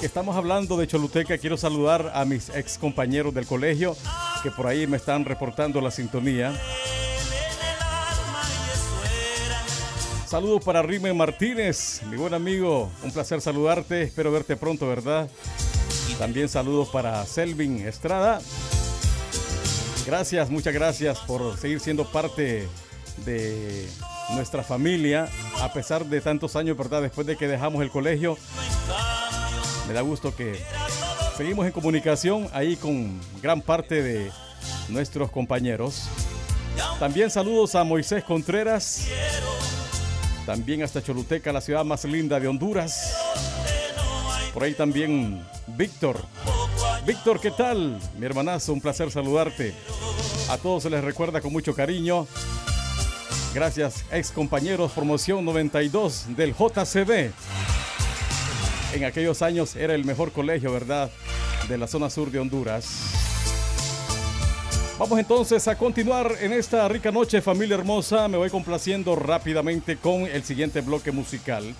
[0.00, 3.94] que estamos hablando de Choluteca, quiero saludar a mis ex compañeros del colegio
[4.42, 6.58] que por ahí me están reportando la sintonía.
[10.32, 12.90] Saludos para Rimen Martínez, mi buen amigo.
[13.02, 14.00] Un placer saludarte.
[14.00, 15.28] Espero verte pronto, ¿verdad?
[16.18, 18.40] También saludos para Selvin Estrada.
[20.06, 22.66] Gracias, muchas gracias por seguir siendo parte
[23.26, 23.86] de
[24.30, 25.28] nuestra familia,
[25.60, 27.02] a pesar de tantos años, ¿verdad?
[27.02, 28.38] Después de que dejamos el colegio,
[29.86, 30.58] me da gusto que
[31.36, 34.32] seguimos en comunicación ahí con gran parte de
[34.88, 36.04] nuestros compañeros.
[36.98, 39.08] También saludos a Moisés Contreras,
[40.46, 43.16] también hasta Choluteca, la ciudad más linda de Honduras.
[44.52, 46.20] Por ahí también Víctor.
[47.06, 47.98] Víctor, ¿qué tal?
[48.18, 49.74] Mi hermanazo, un placer saludarte.
[50.48, 52.26] A todos se les recuerda con mucho cariño.
[53.54, 57.30] Gracias, ex compañeros, promoción 92 del JCB.
[58.94, 61.10] En aquellos años era el mejor colegio, ¿verdad?
[61.68, 63.31] De la zona sur de Honduras.
[65.02, 68.28] Vamos entonces a continuar en esta rica noche, familia hermosa.
[68.28, 71.74] Me voy complaciendo rápidamente con el siguiente bloque musical.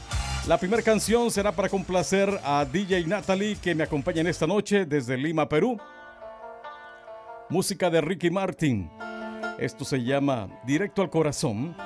[0.49, 4.87] La primera canción será para complacer a DJ Natalie, que me acompaña en esta noche
[4.87, 5.79] desde Lima, Perú.
[7.49, 8.91] música de Ricky Martin.
[9.57, 11.77] Esto se llama Directo al Corazón.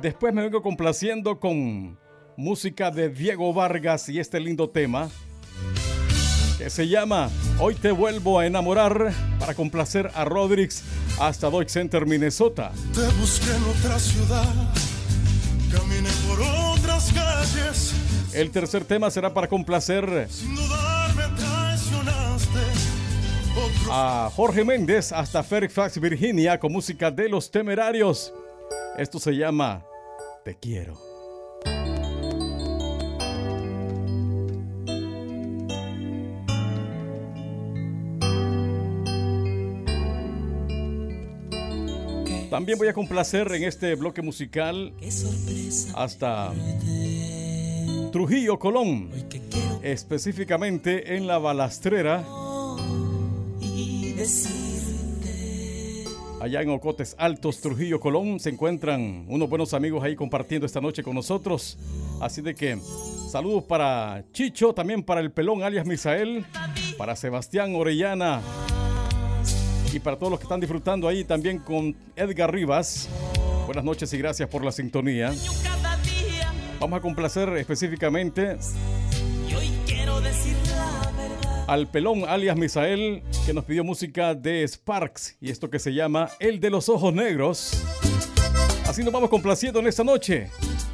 [0.00, 1.98] Después me vengo complaciendo con
[2.34, 5.10] música de Diego Vargas y este lindo tema
[6.62, 10.84] que se llama Hoy te vuelvo a enamorar para complacer a Rodrix
[11.18, 12.70] hasta Dodge Center, Minnesota.
[12.94, 14.54] Te busqué en otra ciudad,
[15.72, 17.94] caminé por otras calles.
[18.32, 22.60] El tercer tema será para complacer Sin dudar me traicionaste.
[23.56, 28.32] Otro a Jorge Méndez hasta Fairfax, Virginia, con música de los temerarios.
[28.96, 29.84] Esto se llama
[30.44, 31.11] Te quiero.
[42.52, 44.92] También voy a complacer en este bloque musical
[45.94, 46.52] hasta
[48.12, 49.08] Trujillo Colón,
[49.82, 52.22] específicamente en la balastrera.
[56.42, 61.02] Allá en Ocotes Altos, Trujillo, Colón, se encuentran unos buenos amigos ahí compartiendo esta noche
[61.02, 61.78] con nosotros.
[62.20, 62.78] Así de que
[63.30, 66.44] saludos para Chicho, también para el pelón alias Misael,
[66.98, 68.42] para Sebastián Orellana
[69.92, 73.08] y para todos los que están disfrutando ahí también con Edgar Rivas.
[73.66, 75.32] Buenas noches y gracias por la sintonía.
[76.80, 78.56] Vamos a complacer específicamente
[81.66, 86.30] al pelón alias Misael que nos pidió música de Sparks y esto que se llama
[86.40, 87.82] El de los Ojos Negros.
[88.86, 90.50] Así nos vamos complaciendo en esta noche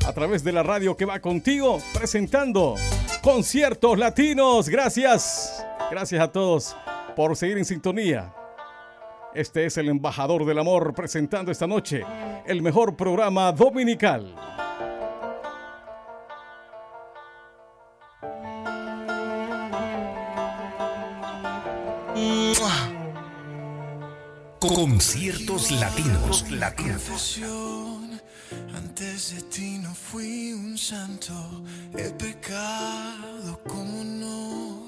[0.07, 2.75] a través de la radio que va contigo presentando
[3.23, 4.69] conciertos latinos.
[4.69, 6.77] Gracias, gracias a todos
[7.17, 8.33] por seguir en sintonía.
[9.35, 12.05] Este es el embajador del amor presentando esta noche
[12.47, 14.35] el mejor programa dominical.
[24.75, 26.51] Conciertos latinos.
[26.51, 27.03] Latinos.
[27.03, 28.21] confesión,
[28.77, 31.33] antes de ti no fui un santo,
[31.97, 34.88] he pecado como no,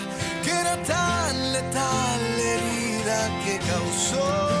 [0.59, 4.60] era tan letal la herida que causó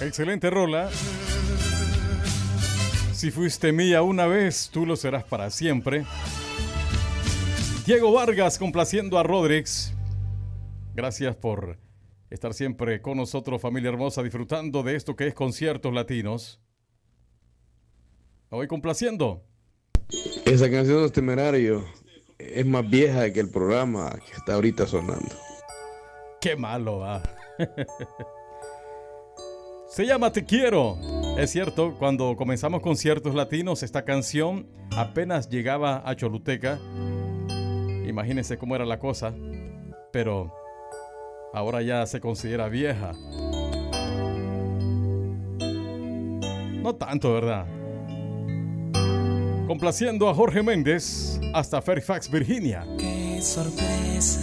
[0.00, 0.90] Excelente rola.
[3.12, 6.04] Si fuiste mía una vez, tú lo serás para siempre.
[7.86, 9.94] Diego Vargas complaciendo a Rodríguez.
[10.94, 11.78] Gracias por
[12.30, 16.60] estar siempre con nosotros, familia hermosa, disfrutando de esto que es conciertos latinos.
[18.50, 19.44] Me voy complaciendo.
[20.44, 21.12] Esa canción de los
[22.38, 25.34] es más vieja que el programa que está ahorita sonando.
[26.40, 27.22] Qué malo va.
[27.22, 27.66] Ah.
[29.92, 30.96] Se llama Te Quiero.
[31.36, 34.66] Es cierto, cuando comenzamos conciertos latinos, esta canción
[34.96, 36.80] apenas llegaba a Choluteca.
[38.08, 39.34] Imagínense cómo era la cosa.
[40.10, 40.50] Pero
[41.52, 43.12] ahora ya se considera vieja.
[46.82, 47.66] No tanto, ¿verdad?
[49.66, 52.86] Complaciendo a Jorge Méndez hasta Fairfax, Virginia.
[52.98, 54.40] Qué sorpresa,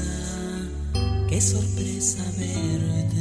[1.27, 3.18] qué sorpresa verte.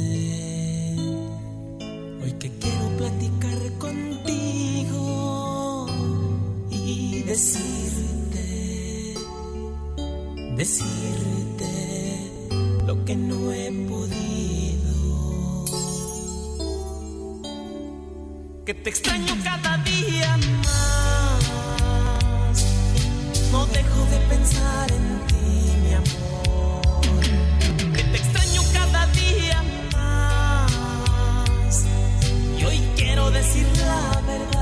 [7.39, 9.15] decirte,
[10.57, 11.71] decirte
[12.85, 15.65] lo que no he podido.
[18.65, 21.45] Que te extraño cada día más.
[23.53, 26.81] No dejo de pensar en ti, mi amor.
[27.95, 29.63] Que te extraño cada día
[29.93, 31.85] más.
[32.59, 34.58] Y hoy quiero decir la verdad.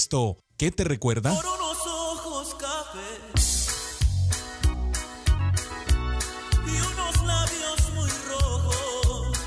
[0.00, 1.34] esto, ¿qué te recuerda?
[1.34, 3.68] Por unos ojos cafés
[6.66, 9.38] y unos labios muy rojos.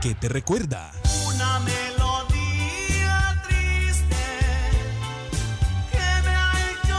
[0.00, 0.92] ¿Qué te recuerda?
[1.26, 4.16] Una melodía triste
[5.92, 6.98] que me ha hecho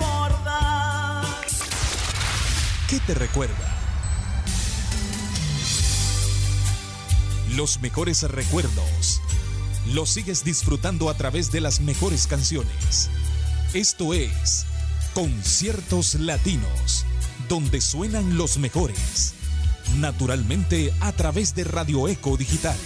[0.00, 1.26] recordar.
[2.88, 3.68] ¿Qué te recuerda?
[7.50, 9.01] Los mejores recuerdos
[9.92, 13.10] lo sigues disfrutando a través de las mejores canciones.
[13.74, 14.64] Esto es
[15.14, 17.04] Conciertos Latinos,
[17.48, 19.34] donde suenan los mejores.
[19.98, 22.76] Naturalmente a través de Radio Eco Digital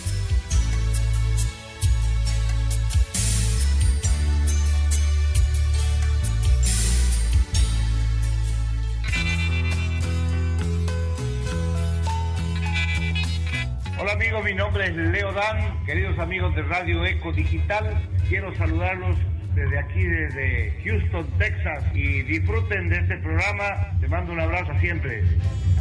[15.84, 17.84] queridos amigos de Radio Eco Digital,
[18.26, 19.18] quiero saludarlos
[19.54, 23.92] desde aquí, desde Houston, Texas, y disfruten de este programa.
[24.00, 25.22] Te mando un abrazo siempre.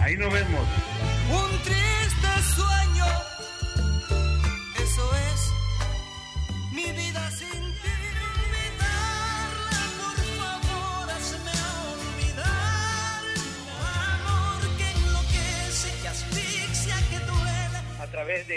[0.02, 0.68] Ahí nos vemos.
[1.32, 2.85] Un triste sueño,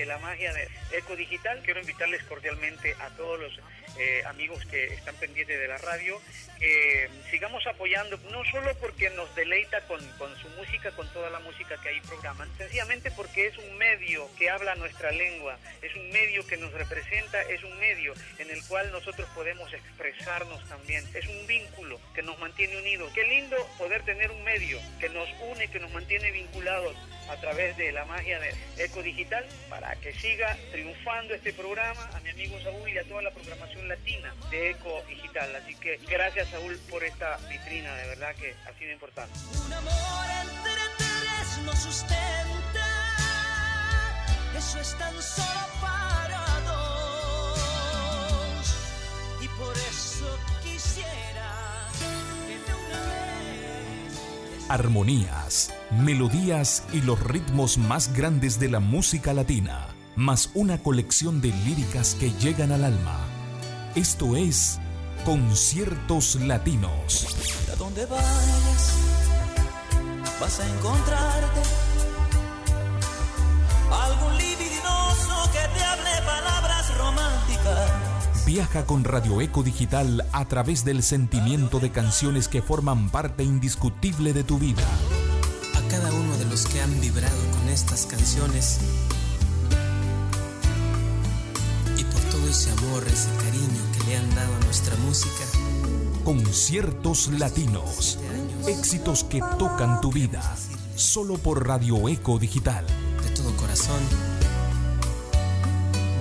[0.09, 1.60] la magia de Eco Digital.
[1.62, 3.60] Quiero invitarles cordialmente a todos los
[3.98, 6.20] eh, amigos que están pendientes de la radio
[6.59, 11.39] que sigamos apoyando, no solo porque nos deleita con, con su música, con toda la
[11.40, 16.10] música que ahí programan, sencillamente porque es un medio que habla nuestra lengua, es un
[16.10, 21.26] medio que nos representa, es un medio en el cual nosotros podemos expresarnos también, es
[21.26, 23.12] un vínculo que nos mantiene unidos.
[23.14, 26.97] Qué lindo poder tener un medio que nos une, que nos mantiene vinculados
[27.28, 32.20] a través de la magia de Eco Digital para que siga triunfando este programa a
[32.20, 35.55] mi amigo Saúl y a toda la programación latina de Eco Digital.
[35.56, 39.33] Así que gracias Saúl por esta vitrina, de verdad que ha sido importante.
[39.66, 42.87] Un amor entre tres nos sustenta.
[44.57, 47.79] Eso es tan solo para dos.
[49.43, 51.89] Y por eso quisiera
[52.49, 54.70] que de una vez.
[54.70, 61.49] Armonías, melodías y los ritmos más grandes de la música latina, más una colección de
[61.49, 63.19] líricas que llegan al alma.
[63.95, 64.81] Esto es
[65.28, 67.26] Conciertos Latinos.
[67.70, 68.94] A donde vayas,
[70.40, 71.60] vas a encontrarte
[73.92, 78.46] algún libidinoso que te hable palabras románticas.
[78.46, 84.32] Viaja con Radio Eco Digital a través del sentimiento de canciones que forman parte indiscutible
[84.32, 84.84] de tu vida.
[85.76, 88.78] A cada uno de los que han vibrado con estas canciones
[91.98, 95.44] y por todo ese amor, ese cariño que le han dado a nuestra música.
[96.24, 98.18] Conciertos Latinos.
[98.66, 100.43] Éxitos que tocan tu vida.
[100.97, 102.86] Solo por Radio Eco Digital.
[103.22, 104.01] De todo corazón.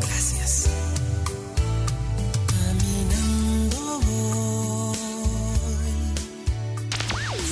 [0.01, 0.69] Gracias.
[2.47, 4.01] Caminando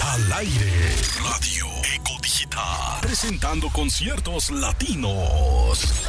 [0.02, 0.95] Al aire.
[1.24, 2.99] Radio Eco Digital.
[3.02, 6.05] Presentando conciertos latinos.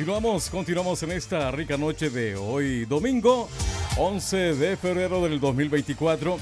[0.00, 3.50] Continuamos, continuamos en esta rica noche de hoy domingo,
[3.98, 6.38] 11 de febrero del 2024.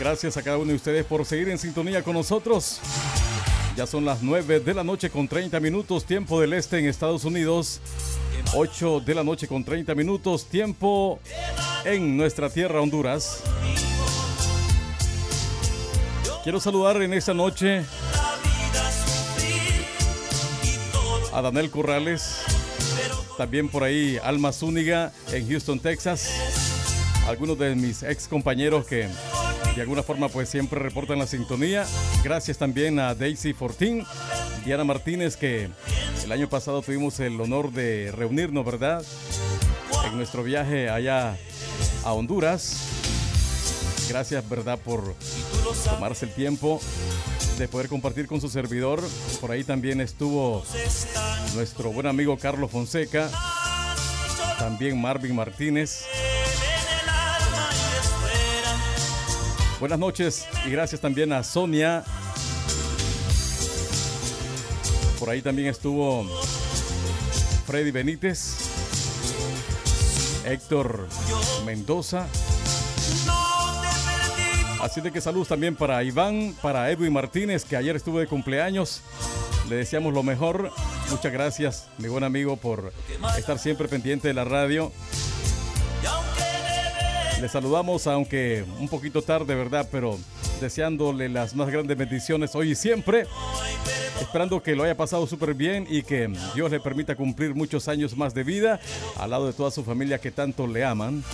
[0.00, 2.80] Gracias a cada uno de ustedes por seguir en sintonía con nosotros.
[3.76, 7.26] Ya son las 9 de la noche con 30 minutos, tiempo del este en Estados
[7.26, 7.82] Unidos.
[8.54, 11.20] 8 de la noche con 30 minutos, tiempo
[11.84, 13.42] en nuestra tierra Honduras.
[16.42, 17.84] Quiero saludar en esta noche
[21.38, 22.40] a Daniel Corrales,
[23.36, 26.30] también por ahí Alma Zúñiga en Houston, Texas.
[27.28, 29.08] Algunos de mis ex compañeros que
[29.76, 31.86] de alguna forma pues siempre reportan la sintonía.
[32.24, 34.04] Gracias también a Daisy Fortín,
[34.64, 35.70] Diana Martínez que
[36.24, 39.04] el año pasado tuvimos el honor de reunirnos, ¿verdad?
[40.06, 41.36] En nuestro viaje allá
[42.04, 42.78] a Honduras.
[44.08, 44.76] Gracias, ¿verdad?
[44.76, 45.14] Por
[45.84, 46.80] tomarse el tiempo
[47.58, 49.02] de poder compartir con su servidor.
[49.40, 50.64] Por ahí también estuvo
[51.54, 53.28] nuestro buen amigo Carlos Fonseca,
[54.58, 56.04] también Marvin Martínez.
[59.80, 62.04] Buenas noches y gracias también a Sonia.
[65.18, 66.24] Por ahí también estuvo
[67.66, 68.54] Freddy Benítez,
[70.44, 71.08] Héctor
[71.66, 72.28] Mendoza.
[74.80, 79.02] Así de que saludos también para Iván, para Edwin Martínez, que ayer estuvo de cumpleaños.
[79.68, 80.70] Le deseamos lo mejor.
[81.10, 82.92] Muchas gracias, mi buen amigo, por
[83.36, 84.92] estar siempre pendiente de la radio.
[87.40, 89.88] Le saludamos, aunque un poquito tarde, ¿verdad?
[89.90, 90.18] Pero
[90.60, 93.26] deseándole las más grandes bendiciones hoy y siempre.
[94.20, 98.16] Esperando que lo haya pasado súper bien y que Dios le permita cumplir muchos años
[98.16, 98.80] más de vida
[99.16, 101.24] al lado de toda su familia que tanto le aman.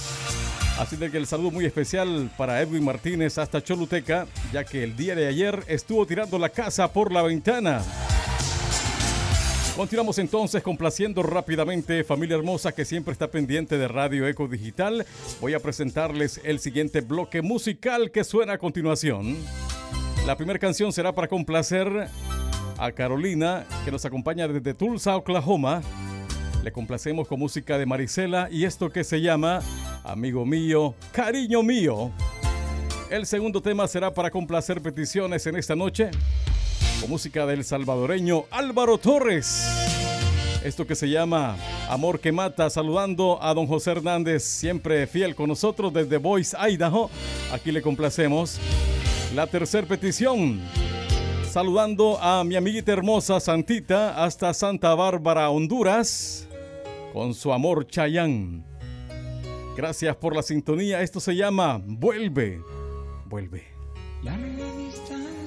[0.79, 4.97] Así de que el saludo muy especial para Edwin Martínez hasta Choluteca, ya que el
[4.97, 7.81] día de ayer estuvo tirando la casa por la ventana.
[9.77, 15.07] Continuamos entonces complaciendo rápidamente, familia hermosa que siempre está pendiente de Radio Eco Digital.
[15.41, 19.37] Voy a presentarles el siguiente bloque musical que suena a continuación.
[20.27, 22.09] La primera canción será para complacer
[22.79, 25.83] a Carolina, que nos acompaña desde Tulsa, Oklahoma.
[26.65, 29.61] Le complacemos con música de Marisela y esto que se llama
[30.03, 32.11] Amigo mío, cariño mío.
[33.11, 36.11] El segundo tema será para complacer peticiones en esta noche
[37.03, 39.63] con música del salvadoreño Álvaro Torres.
[40.65, 41.59] Esto que se llama
[41.91, 47.11] Amor que Mata, saludando a don José Hernández, siempre fiel con nosotros desde Boise, Idaho.
[47.53, 48.59] Aquí le complacemos.
[49.35, 50.63] La tercera petición,
[51.51, 56.49] saludando a mi amiguita hermosa Santita hasta Santa Bárbara, Honduras,
[57.15, 58.67] con su amor Chayán.
[59.77, 61.01] Gracias por la sintonía.
[61.01, 62.61] Esto se llama Vuelve,
[63.27, 63.63] vuelve.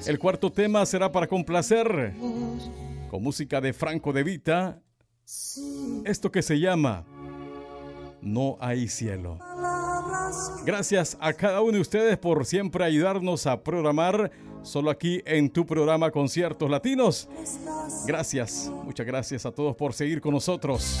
[0.06, 2.14] El cuarto tema será para complacer
[3.10, 4.80] con música de Franco de Vita.
[6.04, 7.04] Esto que se llama
[8.22, 9.38] No hay cielo.
[10.64, 14.30] Gracias a cada uno de ustedes por siempre ayudarnos a programar
[14.62, 17.28] solo aquí en tu programa Conciertos Latinos.
[18.06, 20.98] Gracias, muchas gracias a todos por seguir con nosotros.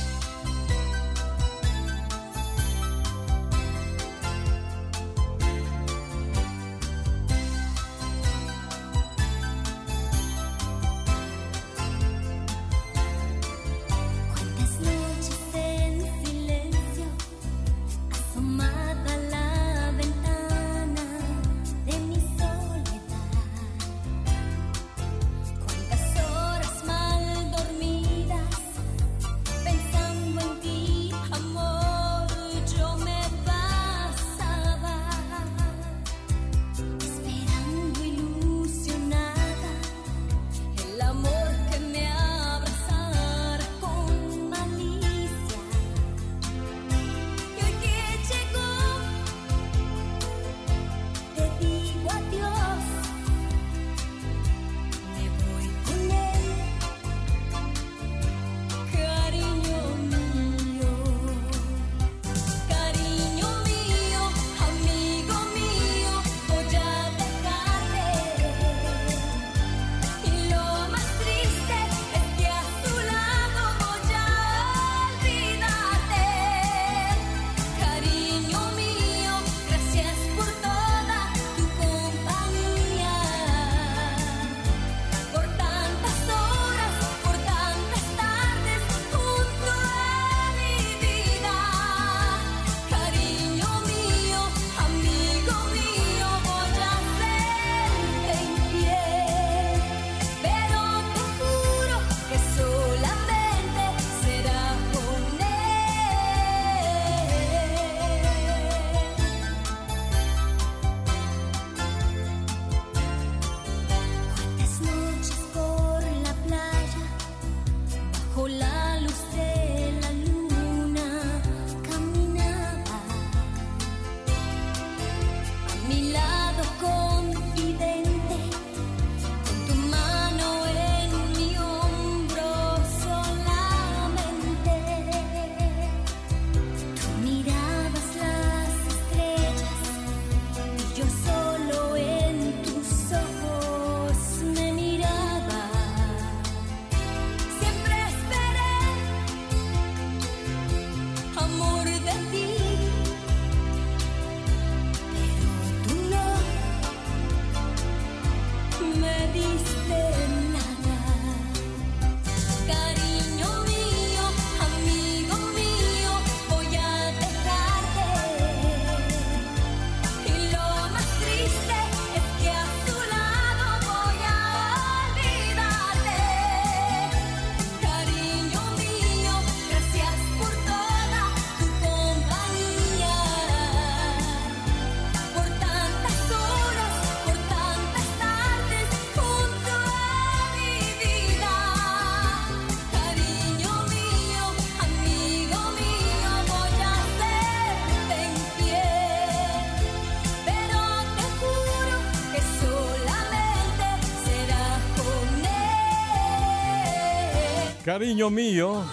[207.98, 208.84] Cariño mío,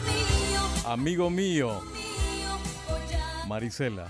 [0.84, 1.80] amigo mío,
[3.48, 4.07] Marisela.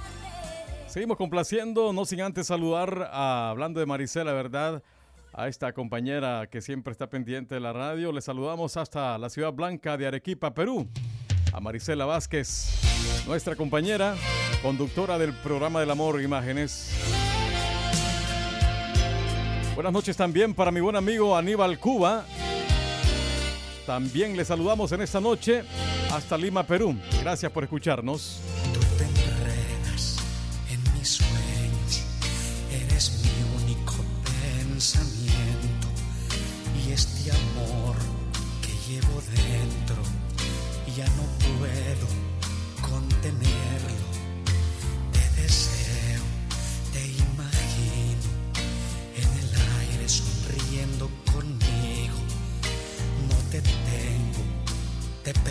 [0.87, 4.81] Seguimos complaciendo, no sin antes saludar, a- hablando de Marisela, ¿verdad?
[5.33, 8.13] A esta compañera que siempre está pendiente de la radio.
[8.13, 10.87] Le saludamos hasta la ciudad blanca de Arequipa, Perú.
[11.51, 12.79] A Marisela Vázquez,
[13.27, 14.15] nuestra compañera,
[14.61, 16.95] conductora del programa del amor Imágenes.
[19.75, 22.23] Buenas noches también para mi buen amigo Aníbal Cuba.
[23.85, 25.63] También le saludamos en esta noche
[26.11, 26.95] hasta Lima, Perú.
[27.21, 28.39] Gracias por escucharnos.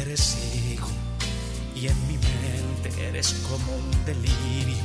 [0.04, 0.88] Persigo
[1.74, 4.84] y en mi mente eres como un delirio.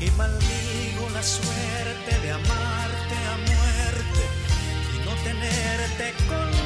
[0.00, 4.24] Y maldigo la suerte de amarte a muerte
[4.94, 6.63] y no tenerte conmigo.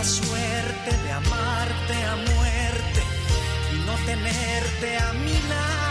[0.00, 3.02] la suerte de amarte a muerte
[3.72, 5.89] y no tenerte a mi lado.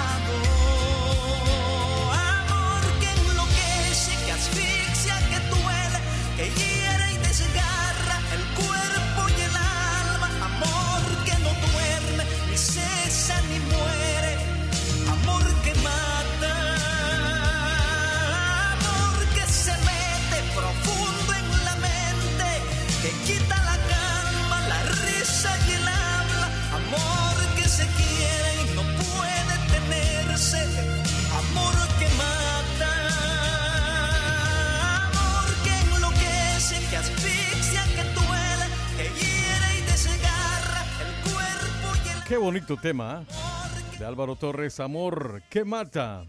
[42.29, 43.97] Qué bonito tema ¿eh?
[43.97, 46.27] de Álvaro Torres, Amor que mata.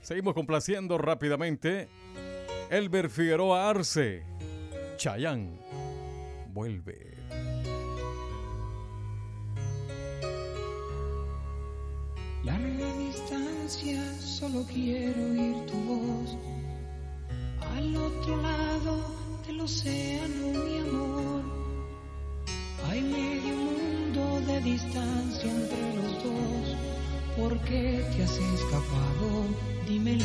[0.00, 1.88] Seguimos complaciendo rápidamente.
[2.70, 4.22] Elber Figueroa Arce,
[4.96, 5.58] Chayán,
[6.52, 7.16] vuelve.
[12.44, 16.36] Larga distancia, solo quiero oír tu voz.
[17.74, 19.04] Al otro lado
[19.48, 21.57] del océano, mi amor.
[22.86, 26.76] Hay medio mundo de distancia entre los dos.
[27.36, 29.46] ¿Por qué te has escapado?
[29.86, 30.24] Dímelo.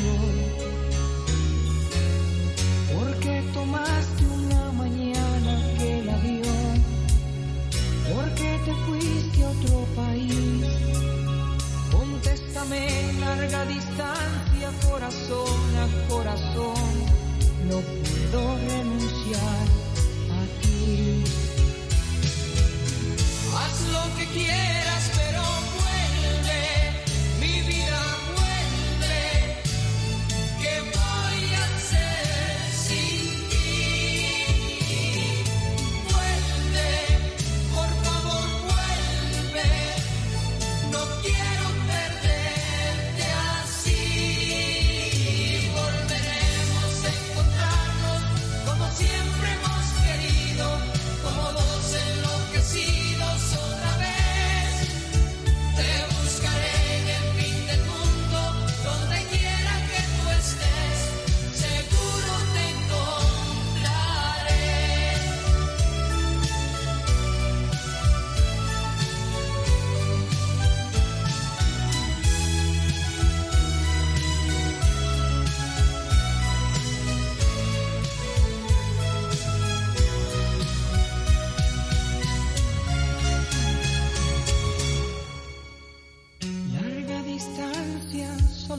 [2.94, 6.84] ¿Por qué tomaste una mañana aquel avión?
[8.12, 10.66] ¿Por qué te fuiste a otro país?
[11.90, 16.94] Contéstame larga distancia, corazón a corazón.
[17.68, 19.83] No puedo renunciar
[23.56, 25.10] Haz lo que quieras,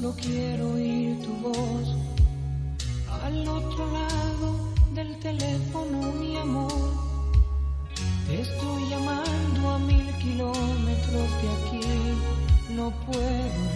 [0.06, 1.88] solo quiero oír tu voz.
[3.24, 4.48] Al otro lado
[4.94, 6.92] del teléfono, mi amor.
[8.28, 11.88] Te estoy llamando a mil kilómetros de aquí,
[12.76, 13.75] no puedo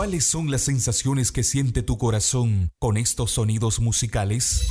[0.00, 4.66] ¿Cuáles son las sensaciones que siente tu corazón con estos sonidos musicales?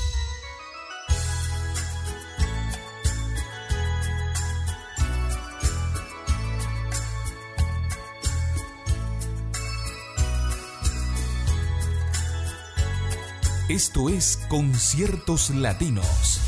[13.70, 16.42] Esto es Conciertos Latinos.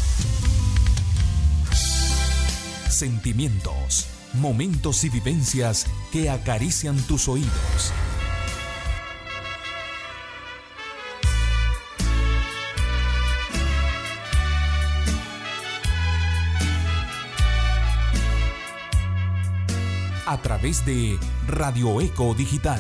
[2.90, 7.94] Sentimientos, momentos y vivencias que acarician tus oídos.
[20.62, 21.18] Través de
[21.48, 22.80] Radio Eco Digital.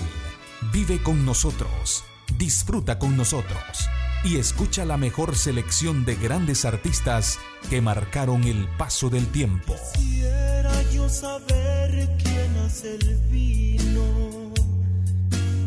[0.71, 2.03] Vive con nosotros,
[2.37, 3.89] disfruta con nosotros
[4.23, 7.39] y escucha la mejor selección de grandes artistas
[7.71, 9.73] que marcaron el paso del tiempo.
[9.95, 14.53] Quisiera yo saber quién hace el vino.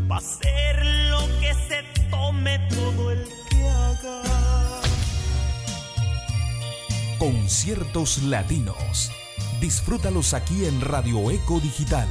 [0.09, 4.23] Va a ser lo que se tome todo el que haga.
[7.19, 9.11] Conciertos latinos.
[9.65, 12.07] Disfrútalos aquí en Radio Eco Digital.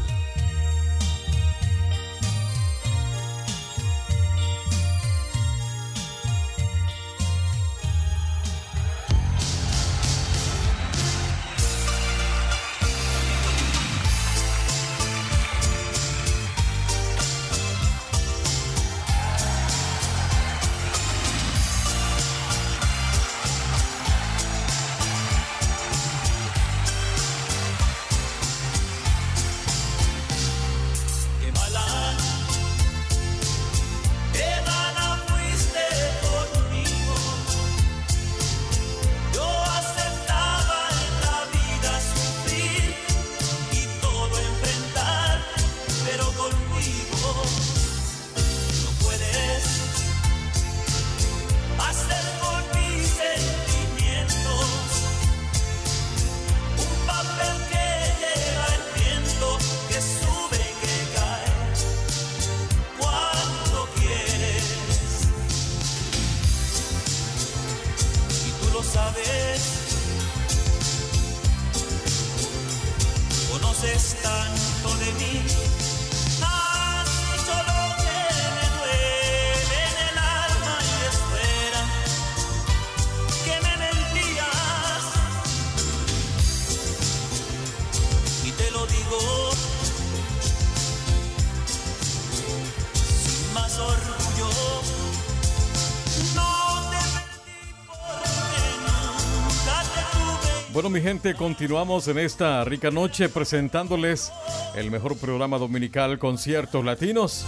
[100.84, 104.34] Bueno, mi gente, continuamos en esta rica noche presentándoles
[104.76, 107.46] el mejor programa dominical Conciertos Latinos.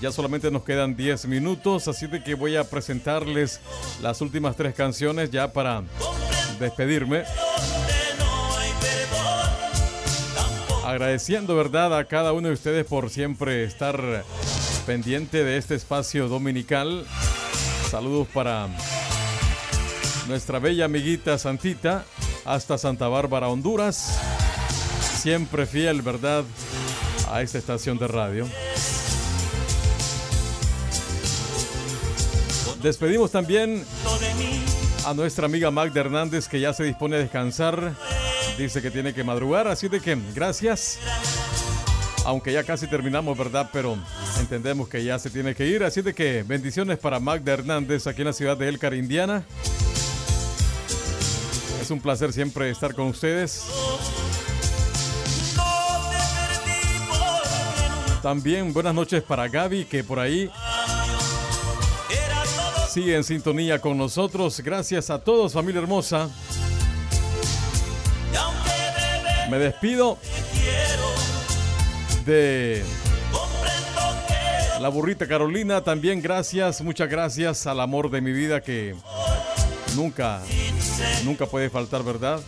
[0.00, 3.60] Ya solamente nos quedan 10 minutos, así de que voy a presentarles
[4.00, 5.82] las últimas tres canciones ya para
[6.60, 7.24] despedirme.
[10.84, 14.24] Agradeciendo, ¿verdad?, a cada uno de ustedes por siempre estar
[14.86, 17.04] pendiente de este espacio dominical.
[17.90, 18.68] Saludos para
[20.28, 22.04] nuestra bella amiguita Santita
[22.44, 24.18] hasta Santa Bárbara, Honduras.
[25.20, 26.44] Siempre fiel, ¿verdad?,
[27.30, 28.48] a esta estación de radio.
[32.82, 33.84] Despedimos también
[35.04, 37.94] a nuestra amiga Magda Hernández que ya se dispone a descansar.
[38.56, 40.98] Dice que tiene que madrugar, así de que gracias.
[42.24, 43.70] Aunque ya casi terminamos, ¿verdad?
[43.72, 43.98] Pero
[44.38, 45.84] entendemos que ya se tiene que ir.
[45.84, 49.44] Así de que bendiciones para Magda Hernández aquí en la ciudad de Elcar, Indiana.
[51.90, 53.64] Un placer siempre estar con ustedes.
[58.22, 60.50] También buenas noches para Gaby, que por ahí
[62.88, 64.60] sigue en sintonía con nosotros.
[64.60, 66.28] Gracias a todos, familia hermosa.
[69.50, 70.18] Me despido
[72.24, 72.84] de
[74.80, 75.82] la burrita Carolina.
[75.82, 78.94] También gracias, muchas gracias al amor de mi vida que
[79.94, 80.42] nunca,
[81.24, 82.40] nunca puede faltar, ¿verdad?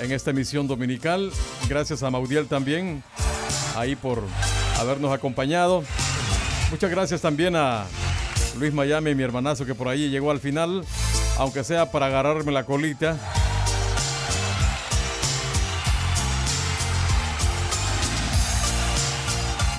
[0.00, 1.30] En esta emisión dominical.
[1.68, 3.02] Gracias a Maudiel también,
[3.76, 4.22] ahí por
[4.78, 5.84] habernos acompañado.
[6.70, 7.84] Muchas gracias también a
[8.58, 10.84] Luis Miami, mi hermanazo que por ahí llegó al final,
[11.38, 13.18] aunque sea para agarrarme la colita.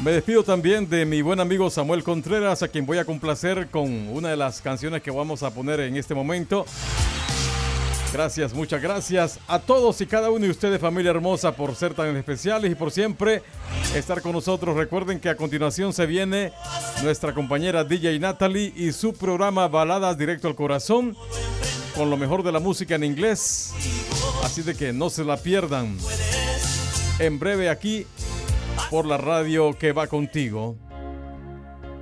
[0.04, 4.10] Me despido también de mi buen amigo Samuel Contreras, a quien voy a complacer con
[4.10, 6.66] una de las canciones que vamos a poner en este momento.
[8.12, 12.18] Gracias, muchas gracias a todos y cada uno de ustedes, familia hermosa, por ser tan
[12.18, 13.44] especiales y por siempre
[13.96, 14.76] estar con nosotros.
[14.76, 16.52] Recuerden que a continuación se viene
[17.02, 21.16] nuestra compañera DJ Natalie y su programa Baladas Directo al Corazón
[21.96, 23.74] con lo mejor de la música en inglés.
[24.44, 25.98] Así de que no se la pierdan.
[27.20, 28.06] En breve aquí
[28.90, 30.78] por la radio que va contigo.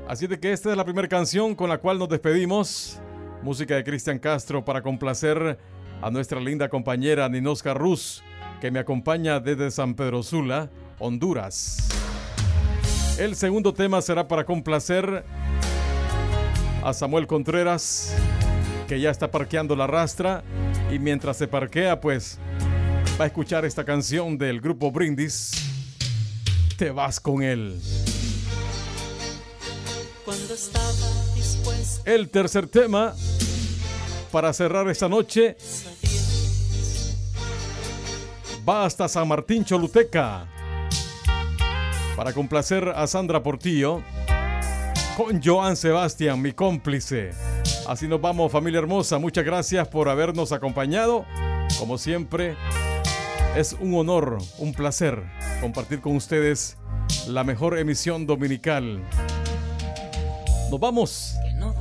[0.07, 2.99] Así de que esta es la primera canción con la cual nos despedimos.
[3.41, 5.57] Música de Cristian Castro para complacer
[6.01, 8.23] a nuestra linda compañera Ninosca Ruz,
[8.59, 10.69] que me acompaña desde San Pedro Sula,
[10.99, 11.87] Honduras.
[13.17, 15.23] El segundo tema será para complacer
[16.83, 18.15] a Samuel Contreras,
[18.87, 20.43] que ya está parqueando la rastra
[20.91, 22.39] y mientras se parquea, pues
[23.19, 25.70] va a escuchar esta canción del grupo Brindis.
[26.81, 27.79] Te vas con él.
[30.25, 33.13] Cuando estaba dispuesto El tercer tema
[34.31, 35.57] para cerrar esta noche
[38.67, 40.47] va hasta San Martín Choluteca
[42.15, 44.01] para complacer a Sandra Portillo
[45.15, 47.29] con Joan Sebastián, mi cómplice.
[47.87, 49.19] Así nos vamos, familia hermosa.
[49.19, 51.27] Muchas gracias por habernos acompañado.
[51.77, 52.55] Como siempre,
[53.55, 55.23] es un honor, un placer
[55.59, 56.77] compartir con ustedes
[57.27, 59.03] la mejor emisión dominical.
[60.69, 61.35] Nos vamos.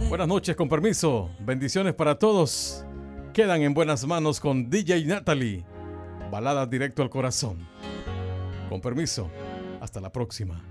[0.09, 1.31] Buenas noches, con permiso.
[1.41, 2.85] Bendiciones para todos.
[3.33, 5.65] Quedan en buenas manos con DJ Natalie.
[6.31, 7.69] Balada directo al corazón.
[8.69, 9.31] Con permiso.
[9.81, 10.70] Hasta la próxima.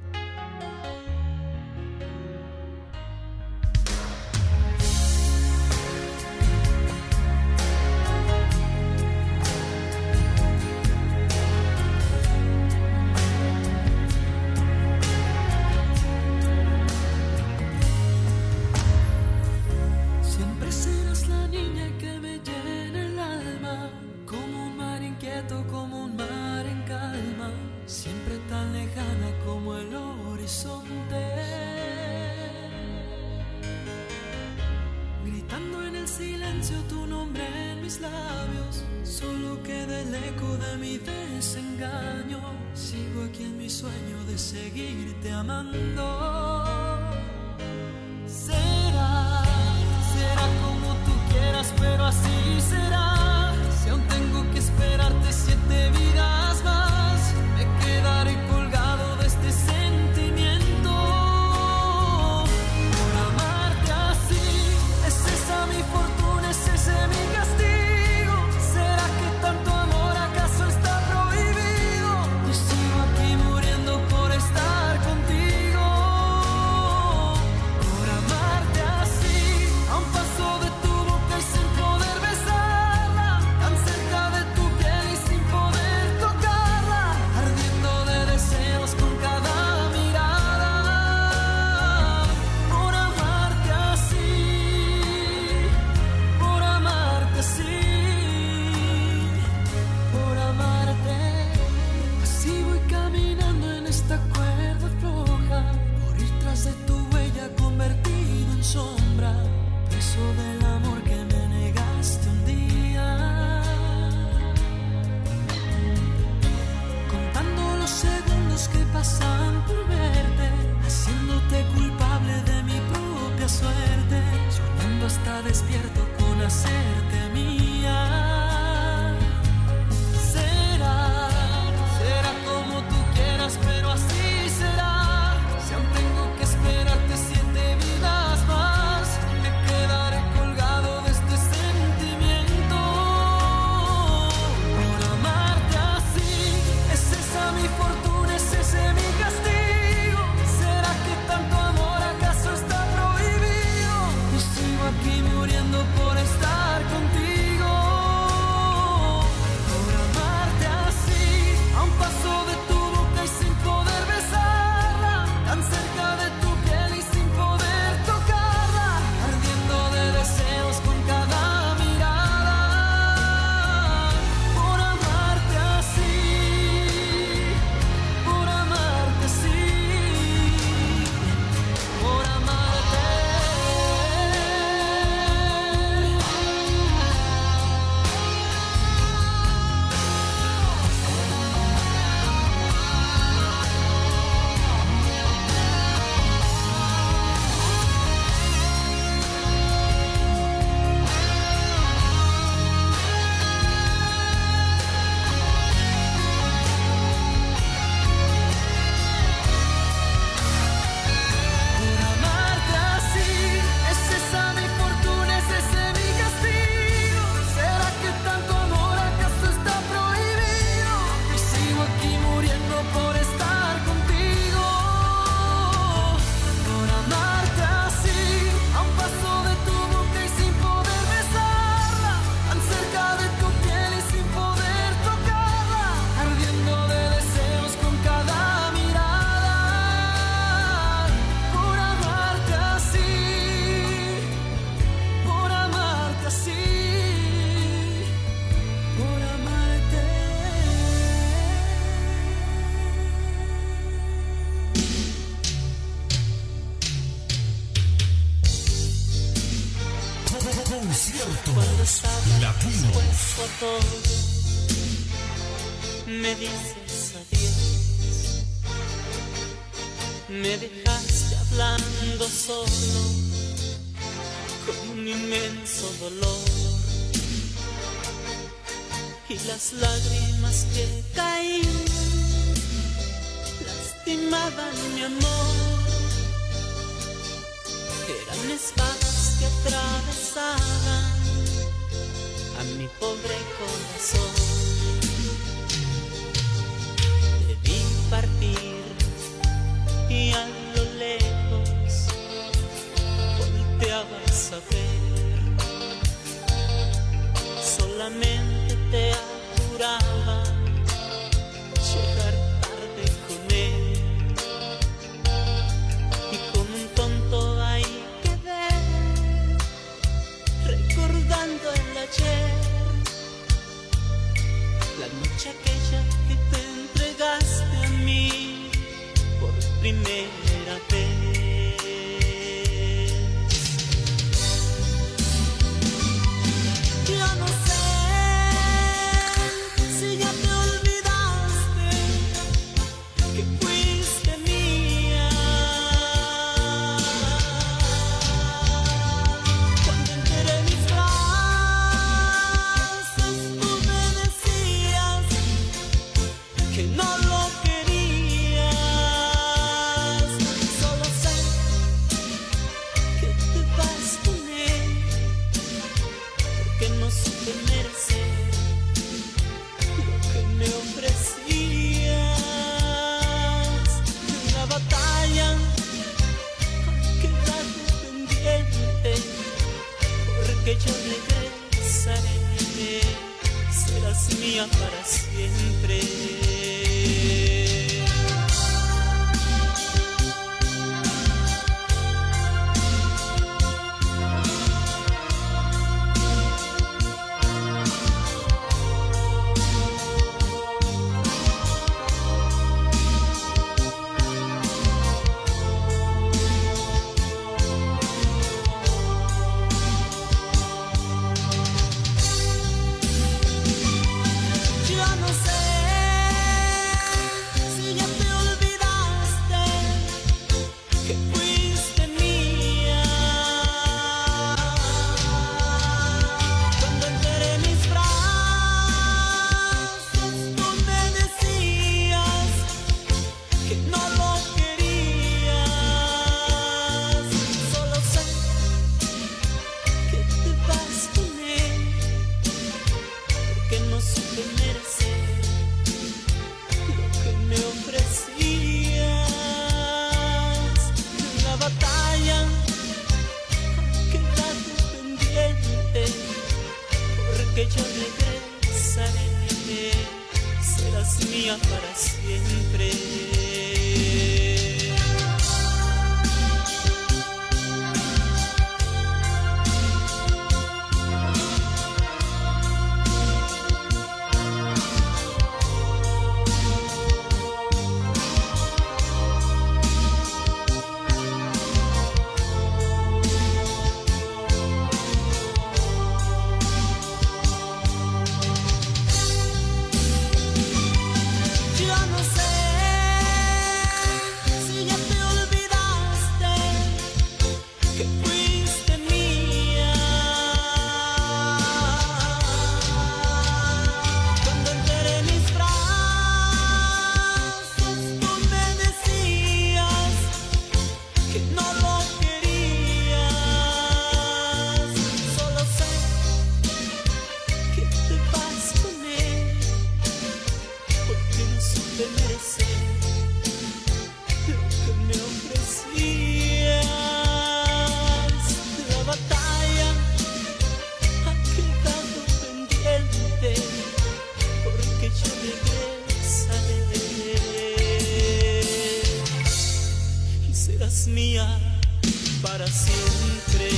[542.42, 543.70] para siempre.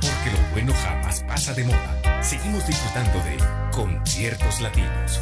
[0.00, 2.22] Porque lo bueno jamás pasa de moda.
[2.22, 3.36] Seguimos disfrutando de
[3.72, 5.20] conciertos latinos.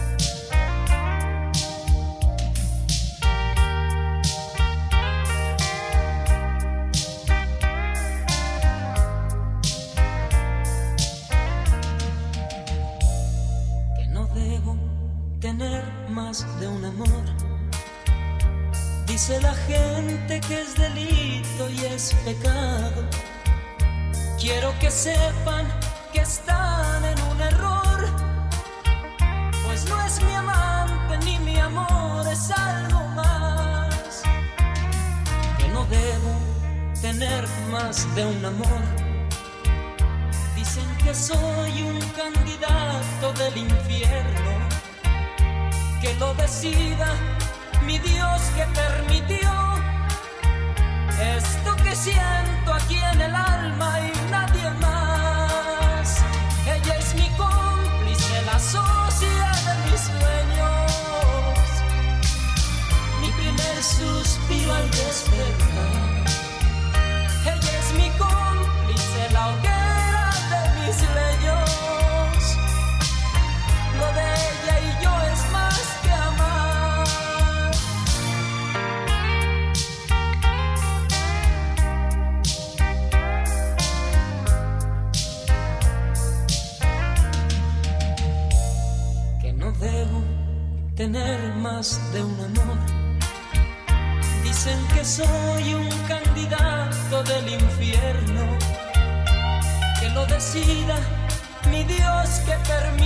[25.41, 25.67] Sepan
[26.13, 27.99] que están en un error.
[29.65, 34.23] Pues no es mi amante ni mi amor, es algo más.
[35.59, 36.33] Que no debo
[37.01, 38.83] tener más de un amor.
[40.57, 44.53] Dicen que soy un candidato del infierno.
[46.01, 47.09] Que lo decida
[47.87, 49.51] mi Dios que permitió
[51.21, 54.00] esto que siento aquí en el alma
[65.41, 66.00] al
[102.71, 103.00] Dios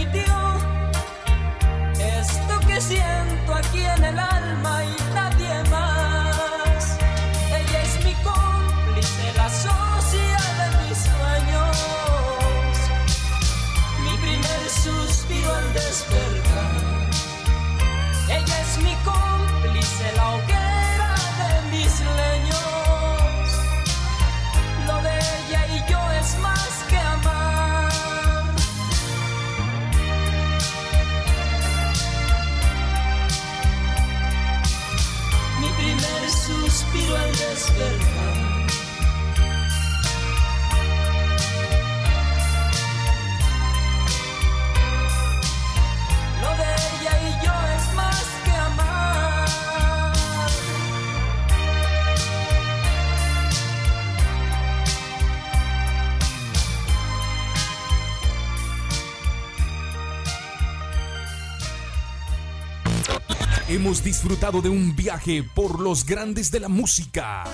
[63.94, 67.44] Hemos disfrutado de un viaje por los grandes de la música.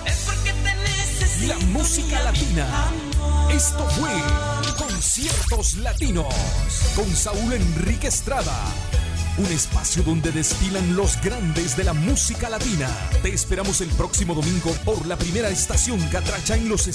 [1.45, 2.67] La música latina.
[3.51, 4.09] Esto fue
[4.75, 6.33] Conciertos Latinos
[6.95, 8.57] con Saúl Enrique Estrada.
[9.37, 12.89] Un espacio donde desfilan los grandes de la música latina.
[13.21, 16.87] Te esperamos el próximo domingo por la primera estación Catracha en los